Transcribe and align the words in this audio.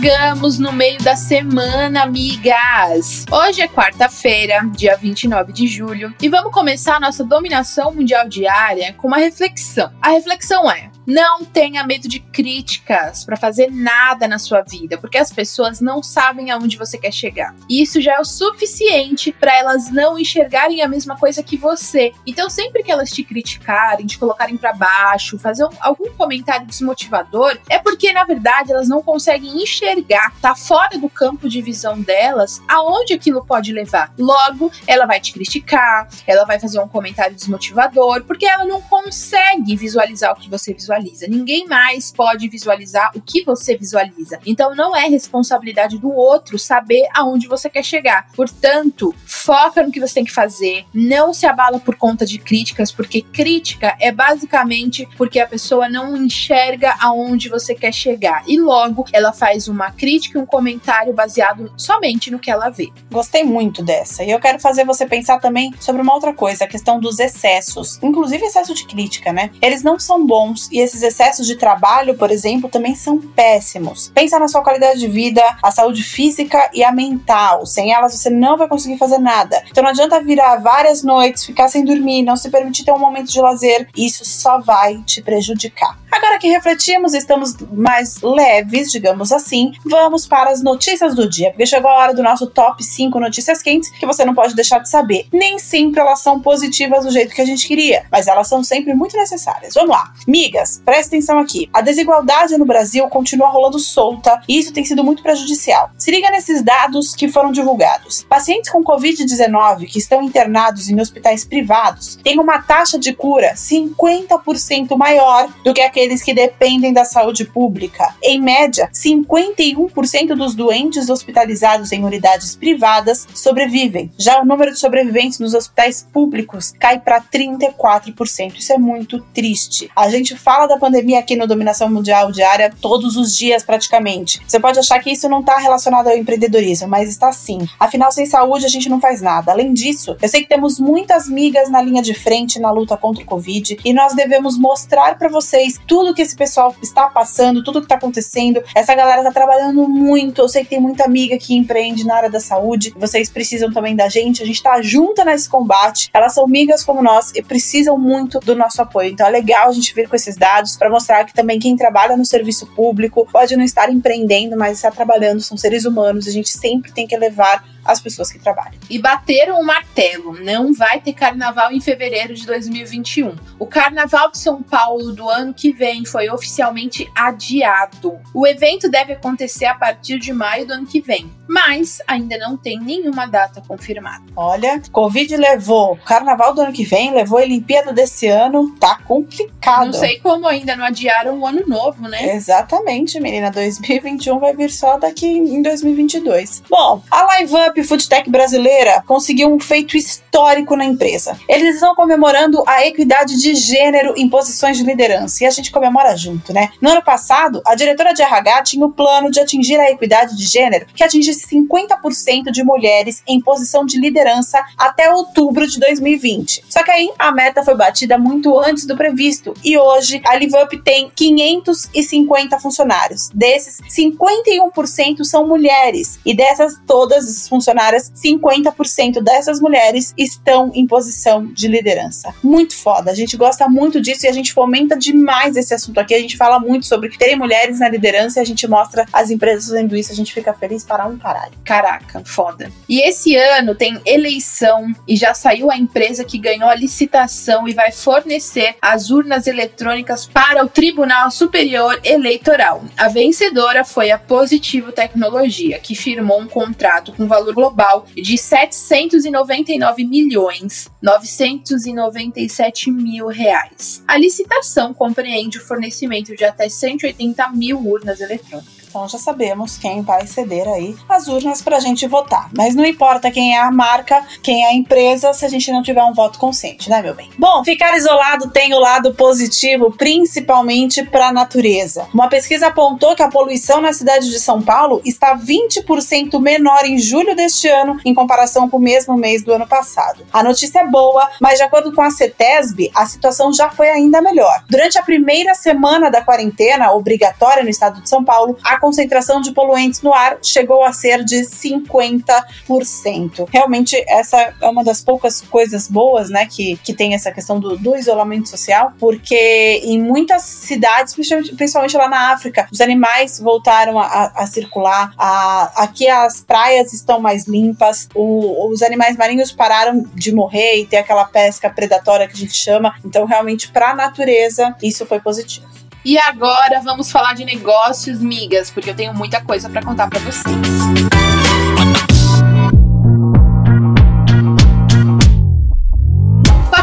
Chegamos 0.00 0.60
no 0.60 0.72
meio 0.72 0.96
da 1.02 1.16
semana, 1.16 2.04
amigas! 2.04 3.24
Hoje 3.28 3.62
é 3.62 3.66
quarta-feira, 3.66 4.64
dia 4.70 4.96
29 4.96 5.52
de 5.52 5.66
julho, 5.66 6.14
e 6.22 6.28
vamos 6.28 6.52
começar 6.52 7.00
nossa 7.00 7.24
dominação 7.24 7.92
mundial 7.92 8.28
diária 8.28 8.92
com 8.92 9.08
uma 9.08 9.16
reflexão. 9.16 9.90
A 10.00 10.10
reflexão 10.10 10.70
é: 10.70 10.88
não 11.08 11.42
tenha 11.42 11.82
medo 11.84 12.06
de 12.06 12.20
críticas 12.20 13.24
para 13.24 13.34
fazer 13.34 13.70
nada 13.70 14.28
na 14.28 14.38
sua 14.38 14.60
vida, 14.60 14.98
porque 14.98 15.16
as 15.16 15.32
pessoas 15.32 15.80
não 15.80 16.02
sabem 16.02 16.50
aonde 16.50 16.76
você 16.76 16.98
quer 16.98 17.12
chegar. 17.12 17.54
E 17.66 17.80
isso 17.80 17.98
já 17.98 18.16
é 18.16 18.20
o 18.20 18.24
suficiente 18.26 19.32
para 19.32 19.56
elas 19.56 19.90
não 19.90 20.18
enxergarem 20.18 20.82
a 20.82 20.88
mesma 20.88 21.16
coisa 21.16 21.42
que 21.42 21.56
você. 21.56 22.12
Então, 22.26 22.50
sempre 22.50 22.82
que 22.82 22.92
elas 22.92 23.10
te 23.10 23.24
criticarem, 23.24 24.04
te 24.04 24.18
colocarem 24.18 24.58
para 24.58 24.74
baixo, 24.74 25.38
fazer 25.38 25.66
algum 25.80 26.10
comentário 26.12 26.66
desmotivador, 26.66 27.58
é 27.70 27.78
porque 27.78 28.12
na 28.12 28.24
verdade 28.24 28.70
elas 28.70 28.86
não 28.86 29.02
conseguem 29.02 29.62
enxergar, 29.62 30.34
tá 30.42 30.54
fora 30.54 30.98
do 30.98 31.08
campo 31.08 31.48
de 31.48 31.62
visão 31.62 31.98
delas, 32.02 32.60
aonde 32.68 33.14
aquilo 33.14 33.42
pode 33.46 33.72
levar. 33.72 34.12
Logo, 34.18 34.70
ela 34.86 35.06
vai 35.06 35.20
te 35.20 35.32
criticar, 35.32 36.06
ela 36.26 36.44
vai 36.44 36.60
fazer 36.60 36.78
um 36.80 36.88
comentário 36.88 37.34
desmotivador, 37.34 38.24
porque 38.24 38.44
ela 38.44 38.66
não 38.66 38.82
consegue 38.82 39.74
visualizar 39.74 40.32
o 40.32 40.36
que 40.36 40.50
você 40.50 40.74
visualiza 40.74 40.97
visualiza. 40.98 41.26
Ninguém 41.28 41.66
mais 41.66 42.12
pode 42.12 42.48
visualizar 42.48 43.10
o 43.14 43.20
que 43.20 43.44
você 43.44 43.76
visualiza. 43.76 44.38
Então 44.44 44.74
não 44.74 44.94
é 44.94 45.08
responsabilidade 45.08 45.98
do 45.98 46.12
outro 46.12 46.58
saber 46.58 47.06
aonde 47.14 47.46
você 47.48 47.70
quer 47.70 47.84
chegar. 47.84 48.28
Portanto, 48.34 49.14
foca 49.24 49.82
no 49.82 49.92
que 49.92 50.00
você 50.00 50.14
tem 50.14 50.24
que 50.24 50.32
fazer. 50.32 50.84
Não 50.92 51.32
se 51.32 51.46
abala 51.46 51.78
por 51.78 51.96
conta 51.96 52.26
de 52.26 52.38
críticas, 52.38 52.92
porque 52.92 53.22
crítica 53.22 53.96
é 54.00 54.12
basicamente 54.12 55.08
porque 55.16 55.40
a 55.40 55.46
pessoa 55.46 55.88
não 55.88 56.16
enxerga 56.16 56.94
aonde 57.00 57.48
você 57.48 57.74
quer 57.74 57.92
chegar. 57.92 58.42
E 58.46 58.60
logo 58.60 59.04
ela 59.12 59.32
faz 59.32 59.68
uma 59.68 59.90
crítica 59.90 60.38
e 60.38 60.42
um 60.42 60.46
comentário 60.46 61.12
baseado 61.12 61.72
somente 61.76 62.30
no 62.30 62.38
que 62.38 62.50
ela 62.50 62.70
vê. 62.70 62.90
Gostei 63.10 63.44
muito 63.44 63.82
dessa. 63.82 64.24
E 64.24 64.30
eu 64.30 64.40
quero 64.40 64.58
fazer 64.58 64.84
você 64.84 65.06
pensar 65.06 65.38
também 65.38 65.72
sobre 65.80 66.02
uma 66.02 66.14
outra 66.14 66.32
coisa, 66.32 66.64
a 66.64 66.68
questão 66.68 66.98
dos 66.98 67.18
excessos. 67.18 67.98
Inclusive 68.02 68.44
excesso 68.44 68.74
de 68.74 68.86
crítica, 68.86 69.32
né? 69.32 69.50
Eles 69.60 69.82
não 69.82 69.98
são 69.98 70.26
bons 70.26 70.68
e 70.70 70.78
esses 70.88 71.02
excessos 71.02 71.46
de 71.46 71.56
trabalho, 71.56 72.16
por 72.16 72.30
exemplo, 72.30 72.68
também 72.68 72.94
são 72.94 73.18
péssimos. 73.18 74.10
Pensa 74.14 74.38
na 74.38 74.48
sua 74.48 74.62
qualidade 74.62 74.98
de 74.98 75.08
vida, 75.08 75.42
a 75.62 75.70
saúde 75.70 76.02
física 76.02 76.70
e 76.72 76.82
a 76.82 76.90
mental. 76.90 77.66
Sem 77.66 77.92
elas 77.92 78.14
você 78.14 78.30
não 78.30 78.56
vai 78.56 78.68
conseguir 78.68 78.98
fazer 78.98 79.18
nada. 79.18 79.62
Então 79.70 79.82
não 79.82 79.90
adianta 79.90 80.20
virar 80.20 80.56
várias 80.56 81.02
noites, 81.02 81.44
ficar 81.44 81.68
sem 81.68 81.84
dormir, 81.84 82.22
não 82.22 82.36
se 82.36 82.50
permitir 82.50 82.84
ter 82.84 82.92
um 82.92 82.98
momento 82.98 83.30
de 83.30 83.40
lazer. 83.40 83.88
Isso 83.96 84.24
só 84.24 84.58
vai 84.60 85.02
te 85.02 85.22
prejudicar. 85.22 85.98
Agora 86.10 86.38
que 86.38 86.48
refletimos, 86.48 87.12
estamos 87.12 87.56
mais 87.70 88.20
leves, 88.22 88.90
digamos 88.90 89.30
assim, 89.30 89.72
vamos 89.84 90.26
para 90.26 90.50
as 90.50 90.62
notícias 90.62 91.14
do 91.14 91.28
dia, 91.28 91.50
porque 91.50 91.66
chegou 91.66 91.90
a 91.90 91.98
hora 91.98 92.14
do 92.14 92.22
nosso 92.22 92.46
top 92.46 92.82
5 92.82 93.20
notícias 93.20 93.62
quentes 93.62 93.90
que 93.90 94.06
você 94.06 94.24
não 94.24 94.34
pode 94.34 94.54
deixar 94.54 94.78
de 94.78 94.88
saber. 94.88 95.26
Nem 95.32 95.58
sempre 95.58 96.00
elas 96.00 96.20
são 96.20 96.40
positivas 96.40 97.04
do 97.04 97.10
jeito 97.10 97.34
que 97.34 97.42
a 97.42 97.44
gente 97.44 97.68
queria, 97.68 98.06
mas 98.10 98.26
elas 98.26 98.48
são 98.48 98.64
sempre 98.64 98.94
muito 98.94 99.16
necessárias. 99.16 99.74
Vamos 99.74 99.90
lá. 99.90 100.12
Migas, 100.26 100.77
presta 100.84 101.16
atenção 101.16 101.38
aqui. 101.38 101.68
A 101.72 101.80
desigualdade 101.80 102.56
no 102.56 102.64
Brasil 102.64 103.06
continua 103.08 103.48
rolando 103.48 103.78
solta 103.78 104.40
e 104.48 104.58
isso 104.58 104.72
tem 104.72 104.84
sido 104.84 105.04
muito 105.04 105.22
prejudicial. 105.22 105.90
Se 105.96 106.10
liga 106.10 106.30
nesses 106.30 106.62
dados 106.62 107.14
que 107.14 107.28
foram 107.28 107.52
divulgados. 107.52 108.24
Pacientes 108.28 108.70
com 108.70 108.82
Covid-19 108.82 109.86
que 109.86 109.98
estão 109.98 110.22
internados 110.22 110.88
em 110.88 111.00
hospitais 111.00 111.44
privados 111.44 112.16
têm 112.22 112.38
uma 112.38 112.60
taxa 112.62 112.98
de 112.98 113.12
cura 113.12 113.54
50% 113.54 114.96
maior 114.96 115.48
do 115.64 115.72
que 115.72 115.80
aqueles 115.80 116.22
que 116.22 116.34
dependem 116.34 116.92
da 116.92 117.04
saúde 117.04 117.44
pública. 117.44 118.14
Em 118.22 118.40
média, 118.40 118.90
51% 118.92 120.34
dos 120.34 120.54
doentes 120.54 121.08
hospitalizados 121.08 121.92
em 121.92 122.04
unidades 122.04 122.56
privadas 122.56 123.26
sobrevivem. 123.34 124.10
Já 124.18 124.40
o 124.40 124.44
número 124.44 124.72
de 124.72 124.78
sobreviventes 124.78 125.38
nos 125.38 125.54
hospitais 125.54 126.06
públicos 126.12 126.72
cai 126.78 126.98
para 126.98 127.20
34%. 127.20 128.56
Isso 128.56 128.72
é 128.72 128.78
muito 128.78 129.20
triste. 129.34 129.90
A 129.94 130.08
gente 130.08 130.36
fala 130.36 130.57
da 130.66 130.78
pandemia 130.78 131.18
aqui 131.18 131.36
no 131.36 131.46
Dominação 131.46 131.88
Mundial 131.88 132.32
Diária 132.32 132.72
todos 132.80 133.16
os 133.16 133.36
dias 133.36 133.62
praticamente. 133.62 134.40
Você 134.46 134.58
pode 134.58 134.78
achar 134.78 134.98
que 135.00 135.10
isso 135.10 135.28
não 135.28 135.40
está 135.40 135.58
relacionado 135.58 136.08
ao 136.08 136.16
empreendedorismo, 136.16 136.88
mas 136.88 137.08
está 137.08 137.30
sim. 137.32 137.58
Afinal, 137.78 138.10
sem 138.10 138.26
saúde 138.26 138.66
a 138.66 138.68
gente 138.68 138.88
não 138.88 139.00
faz 139.00 139.20
nada. 139.22 139.52
Além 139.52 139.72
disso, 139.72 140.16
eu 140.20 140.28
sei 140.28 140.42
que 140.42 140.48
temos 140.48 140.80
muitas 140.80 141.28
migas 141.28 141.70
na 141.70 141.80
linha 141.80 142.02
de 142.02 142.14
frente 142.14 142.58
na 142.58 142.70
luta 142.70 142.96
contra 142.96 143.22
o 143.22 143.26
Covid 143.26 143.78
e 143.84 143.92
nós 143.92 144.14
devemos 144.14 144.58
mostrar 144.58 145.18
para 145.18 145.28
vocês 145.28 145.78
tudo 145.86 146.14
que 146.14 146.22
esse 146.22 146.34
pessoal 146.34 146.74
está 146.82 147.06
passando, 147.08 147.62
tudo 147.62 147.80
que 147.80 147.86
está 147.86 147.96
acontecendo. 147.96 148.62
Essa 148.74 148.94
galera 148.94 149.20
está 149.20 149.32
trabalhando 149.32 149.88
muito. 149.88 150.40
Eu 150.40 150.48
sei 150.48 150.64
que 150.64 150.70
tem 150.70 150.80
muita 150.80 151.04
amiga 151.04 151.38
que 151.38 151.54
empreende 151.54 152.06
na 152.06 152.16
área 152.16 152.30
da 152.30 152.40
saúde. 152.40 152.92
Vocês 152.96 153.30
precisam 153.30 153.72
também 153.72 153.94
da 153.94 154.08
gente. 154.08 154.42
A 154.42 154.46
gente 154.46 154.56
está 154.56 154.80
junta 154.82 155.24
nesse 155.24 155.48
combate. 155.48 156.10
Elas 156.12 156.34
são 156.34 156.44
amigas 156.44 156.84
como 156.84 157.02
nós 157.02 157.32
e 157.34 157.42
precisam 157.42 157.98
muito 157.98 158.40
do 158.40 158.56
nosso 158.56 158.80
apoio. 158.82 159.10
Então 159.10 159.26
é 159.26 159.30
legal 159.30 159.68
a 159.68 159.72
gente 159.72 159.94
vir 159.94 160.08
com 160.08 160.16
esses 160.16 160.36
dados 160.36 160.47
para 160.78 160.90
mostrar 160.90 161.24
que 161.24 161.34
também 161.34 161.58
quem 161.58 161.76
trabalha 161.76 162.16
no 162.16 162.24
serviço 162.24 162.66
público 162.66 163.26
pode 163.30 163.56
não 163.56 163.64
estar 163.64 163.90
empreendendo, 163.90 164.56
mas 164.56 164.78
está 164.78 164.90
trabalhando, 164.90 165.40
são 165.40 165.56
seres 165.56 165.84
humanos. 165.84 166.26
A 166.26 166.30
gente 166.30 166.50
sempre 166.50 166.92
tem 166.92 167.06
que 167.06 167.16
levar 167.16 167.64
as 167.88 168.00
pessoas 168.00 168.30
que 168.30 168.38
trabalham. 168.38 168.78
E 168.90 168.98
bateram 168.98 169.58
o 169.58 169.64
martelo: 169.64 170.38
não 170.44 170.74
vai 170.74 171.00
ter 171.00 171.14
carnaval 171.14 171.72
em 171.72 171.80
fevereiro 171.80 172.34
de 172.34 172.44
2021. 172.46 173.34
O 173.58 173.66
carnaval 173.66 174.30
de 174.30 174.38
São 174.38 174.62
Paulo 174.62 175.12
do 175.12 175.28
ano 175.28 175.54
que 175.54 175.72
vem 175.72 176.04
foi 176.04 176.28
oficialmente 176.28 177.10
adiado. 177.16 178.18
O 178.34 178.46
evento 178.46 178.90
deve 178.90 179.14
acontecer 179.14 179.64
a 179.64 179.74
partir 179.74 180.18
de 180.18 180.32
maio 180.32 180.66
do 180.66 180.74
ano 180.74 180.86
que 180.86 181.00
vem, 181.00 181.30
mas 181.48 182.00
ainda 182.06 182.36
não 182.36 182.56
tem 182.56 182.78
nenhuma 182.78 183.26
data 183.26 183.62
confirmada. 183.66 184.24
Olha, 184.36 184.82
Covid 184.92 185.34
levou 185.36 185.96
carnaval 186.04 186.54
do 186.54 186.60
ano 186.60 186.72
que 186.72 186.84
vem, 186.84 187.14
levou 187.14 187.38
a 187.38 187.42
Olimpíada 187.42 187.92
desse 187.92 188.26
ano, 188.26 188.76
tá 188.78 188.98
complicado. 189.06 189.86
Não 189.86 189.92
sei 189.94 190.18
como 190.20 190.37
ainda 190.46 190.76
não 190.76 190.84
adiaram 190.84 191.38
o 191.38 191.46
ano 191.46 191.62
novo, 191.66 192.08
né? 192.08 192.34
Exatamente, 192.34 193.20
menina. 193.20 193.50
2021 193.50 194.38
vai 194.38 194.54
vir 194.54 194.70
só 194.70 194.98
daqui 194.98 195.26
em 195.26 195.62
2022. 195.62 196.62
Bom, 196.68 197.02
a 197.10 197.22
Live 197.22 197.54
Up 197.68 197.84
Foodtech 197.84 198.30
brasileira 198.30 199.02
conseguiu 199.06 199.52
um 199.52 199.58
feito 199.58 199.96
histórico 199.96 200.76
na 200.76 200.84
empresa. 200.84 201.38
Eles 201.48 201.74
estão 201.74 201.94
comemorando 201.94 202.62
a 202.66 202.86
equidade 202.86 203.40
de 203.40 203.54
gênero 203.54 204.14
em 204.16 204.28
posições 204.28 204.76
de 204.76 204.84
liderança 204.84 205.44
e 205.44 205.46
a 205.46 205.50
gente 205.50 205.70
comemora 205.70 206.16
junto, 206.16 206.52
né? 206.52 206.70
No 206.80 206.90
ano 206.90 207.02
passado, 207.02 207.62
a 207.66 207.74
diretora 207.74 208.12
de 208.12 208.22
RH 208.22 208.62
tinha 208.62 208.86
o 208.86 208.92
plano 208.92 209.30
de 209.30 209.40
atingir 209.40 209.78
a 209.78 209.90
equidade 209.90 210.36
de 210.36 210.44
gênero 210.44 210.86
que 210.94 211.04
atingisse 211.04 211.46
50% 211.48 212.50
de 212.50 212.64
mulheres 212.64 213.22
em 213.26 213.40
posição 213.40 213.84
de 213.84 213.98
liderança 213.98 214.62
até 214.76 215.10
outubro 215.12 215.66
de 215.66 215.78
2020. 215.80 216.64
Só 216.68 216.82
que 216.82 216.90
aí 216.90 217.10
a 217.18 217.32
meta 217.32 217.62
foi 217.62 217.74
batida 217.74 218.18
muito 218.18 218.58
antes 218.58 218.86
do 218.86 218.96
previsto 218.96 219.54
e 219.64 219.76
hoje 219.76 220.20
a 220.28 220.36
LiveUp 220.36 220.82
tem 220.82 221.10
550 221.14 222.58
funcionários. 222.58 223.30
Desses, 223.32 223.80
51% 223.88 225.24
são 225.24 225.46
mulheres 225.46 226.18
e 226.24 226.34
dessas 226.34 226.74
todas 226.86 227.48
funcionários 227.48 227.68
funcionárias, 227.68 228.10
50% 228.12 229.22
dessas 229.22 229.60
mulheres 229.60 230.14
estão 230.16 230.70
em 230.74 230.86
posição 230.86 231.46
de 231.46 231.68
liderança. 231.68 232.34
Muito 232.42 232.76
foda. 232.76 233.10
A 233.10 233.14
gente 233.14 233.36
gosta 233.36 233.68
muito 233.68 234.00
disso 234.00 234.26
e 234.26 234.28
a 234.28 234.32
gente 234.32 234.52
fomenta 234.52 234.96
demais 234.96 235.56
esse 235.56 235.74
assunto 235.74 235.98
aqui. 235.98 236.14
A 236.14 236.20
gente 236.20 236.36
fala 236.36 236.58
muito 236.58 236.86
sobre 236.86 237.10
terem 237.10 237.36
mulheres 237.36 237.80
na 237.80 237.88
liderança 237.88 238.38
e 238.38 238.42
a 238.42 238.46
gente 238.46 238.66
mostra 238.66 239.06
as 239.12 239.30
empresas 239.30 239.66
fazendo 239.66 239.96
isso. 239.96 240.12
A 240.12 240.14
gente 240.14 240.32
fica 240.32 240.52
feliz 240.54 240.84
para 240.84 241.06
um 241.06 241.18
caralho. 241.18 241.52
Caraca, 241.64 242.22
foda. 242.24 242.70
E 242.88 243.00
esse 243.00 243.36
ano 243.36 243.74
tem 243.74 244.00
eleição 244.04 244.92
e 245.06 245.16
já 245.16 245.34
saiu 245.34 245.70
a 245.70 245.76
empresa 245.76 246.24
que 246.24 246.38
ganhou 246.38 246.68
a 246.68 246.74
licitação 246.74 247.68
e 247.68 247.74
vai 247.74 247.92
fornecer 247.92 248.76
as 248.80 249.10
urnas 249.10 249.46
eletrônicas 249.46 250.17
para 250.26 250.64
o 250.64 250.68
Tribunal 250.68 251.30
Superior 251.30 252.00
Eleitoral. 252.04 252.84
A 252.96 253.08
vencedora 253.08 253.84
foi 253.84 254.10
a 254.10 254.18
Positivo 254.18 254.92
Tecnologia, 254.92 255.78
que 255.78 255.94
firmou 255.94 256.40
um 256.40 256.46
contrato 256.46 257.12
com 257.12 257.26
valor 257.26 257.54
global 257.54 258.06
de 258.14 258.36
799 258.36 260.04
milhões 260.04 260.88
997 261.02 262.90
mil 262.90 263.28
reais. 263.28 264.02
A 264.06 264.16
licitação 264.16 264.92
compreende 264.92 265.58
o 265.58 265.64
fornecimento 265.64 266.34
de 266.34 266.44
até 266.44 266.68
180 266.68 267.48
mil 267.50 267.78
urnas 267.78 268.20
eletrônicas. 268.20 268.77
Então 268.88 269.06
já 269.06 269.18
sabemos 269.18 269.76
quem 269.76 270.02
vai 270.02 270.26
ceder 270.26 270.66
aí 270.66 270.96
as 271.08 271.28
urnas 271.28 271.60
para 271.60 271.76
a 271.76 271.80
gente 271.80 272.06
votar. 272.06 272.48
Mas 272.56 272.74
não 272.74 272.84
importa 272.84 273.30
quem 273.30 273.54
é 273.54 273.60
a 273.60 273.70
marca, 273.70 274.24
quem 274.42 274.64
é 274.64 274.68
a 274.68 274.74
empresa, 274.74 275.32
se 275.32 275.44
a 275.44 275.48
gente 275.48 275.70
não 275.70 275.82
tiver 275.82 276.02
um 276.02 276.14
voto 276.14 276.38
consciente, 276.38 276.88
né, 276.88 277.02
meu 277.02 277.14
bem? 277.14 277.30
Bom, 277.38 277.62
ficar 277.64 277.96
isolado 277.96 278.50
tem 278.50 278.72
o 278.72 278.78
lado 278.78 279.14
positivo, 279.14 279.92
principalmente 279.92 281.02
para 281.04 281.28
a 281.28 281.32
natureza. 281.32 282.08
Uma 282.14 282.28
pesquisa 282.28 282.68
apontou 282.68 283.14
que 283.14 283.22
a 283.22 283.28
poluição 283.28 283.80
na 283.80 283.92
cidade 283.92 284.30
de 284.30 284.40
São 284.40 284.62
Paulo 284.62 285.02
está 285.04 285.36
20% 285.36 286.40
menor 286.40 286.84
em 286.86 286.98
julho 286.98 287.36
deste 287.36 287.68
ano 287.68 287.98
em 288.04 288.14
comparação 288.14 288.68
com 288.68 288.78
o 288.78 288.80
mesmo 288.80 289.16
mês 289.16 289.42
do 289.42 289.52
ano 289.52 289.66
passado. 289.66 290.26
A 290.32 290.42
notícia 290.42 290.80
é 290.80 290.86
boa, 290.86 291.28
mas 291.40 291.58
de 291.58 291.64
acordo 291.64 291.92
com 291.92 292.00
a 292.00 292.10
CETESB, 292.10 292.90
a 292.94 293.06
situação 293.06 293.52
já 293.52 293.68
foi 293.70 293.90
ainda 293.90 294.22
melhor. 294.22 294.64
Durante 294.68 294.98
a 294.98 295.02
primeira 295.02 295.54
semana 295.54 296.10
da 296.10 296.22
quarentena 296.22 296.92
obrigatória 296.92 297.62
no 297.62 297.68
estado 297.68 298.00
de 298.00 298.08
São 298.08 298.24
Paulo, 298.24 298.56
a 298.64 298.77
concentração 298.78 299.40
de 299.40 299.52
poluentes 299.52 300.02
no 300.02 300.12
ar 300.12 300.38
chegou 300.42 300.84
a 300.84 300.92
ser 300.92 301.24
de 301.24 301.42
50%. 301.42 303.48
Realmente, 303.50 303.96
essa 304.06 304.54
é 304.60 304.68
uma 304.68 304.84
das 304.84 305.02
poucas 305.02 305.40
coisas 305.40 305.88
boas, 305.88 306.30
né, 306.30 306.46
que, 306.46 306.76
que 306.78 306.92
tem 306.92 307.14
essa 307.14 307.32
questão 307.32 307.58
do, 307.58 307.76
do 307.76 307.96
isolamento 307.96 308.48
social, 308.48 308.92
porque 308.98 309.80
em 309.84 310.00
muitas 310.00 310.42
cidades, 310.42 311.14
principalmente 311.14 311.96
lá 311.96 312.08
na 312.08 312.32
África, 312.32 312.68
os 312.72 312.80
animais 312.80 313.40
voltaram 313.40 313.98
a, 313.98 314.32
a 314.34 314.46
circular, 314.46 315.12
a, 315.16 315.84
aqui 315.84 316.08
as 316.08 316.40
praias 316.40 316.92
estão 316.92 317.20
mais 317.20 317.46
limpas, 317.46 318.08
o, 318.14 318.70
os 318.70 318.82
animais 318.82 319.16
marinhos 319.16 319.52
pararam 319.52 320.04
de 320.14 320.32
morrer 320.32 320.76
e 320.76 320.86
ter 320.86 320.98
aquela 320.98 321.24
pesca 321.24 321.70
predatória 321.70 322.26
que 322.26 322.34
a 322.34 322.38
gente 322.38 322.54
chama, 322.54 322.94
então 323.04 323.24
realmente 323.24 323.70
para 323.70 323.90
a 323.90 323.94
natureza 323.94 324.74
isso 324.82 325.06
foi 325.06 325.20
positivo. 325.20 325.87
E 326.08 326.16
agora 326.16 326.80
vamos 326.80 327.12
falar 327.12 327.34
de 327.34 327.44
negócios, 327.44 328.18
migas, 328.18 328.70
porque 328.70 328.88
eu 328.88 328.94
tenho 328.94 329.12
muita 329.12 329.42
coisa 329.42 329.68
para 329.68 329.82
contar 329.82 330.08
para 330.08 330.18
vocês. 330.20 330.56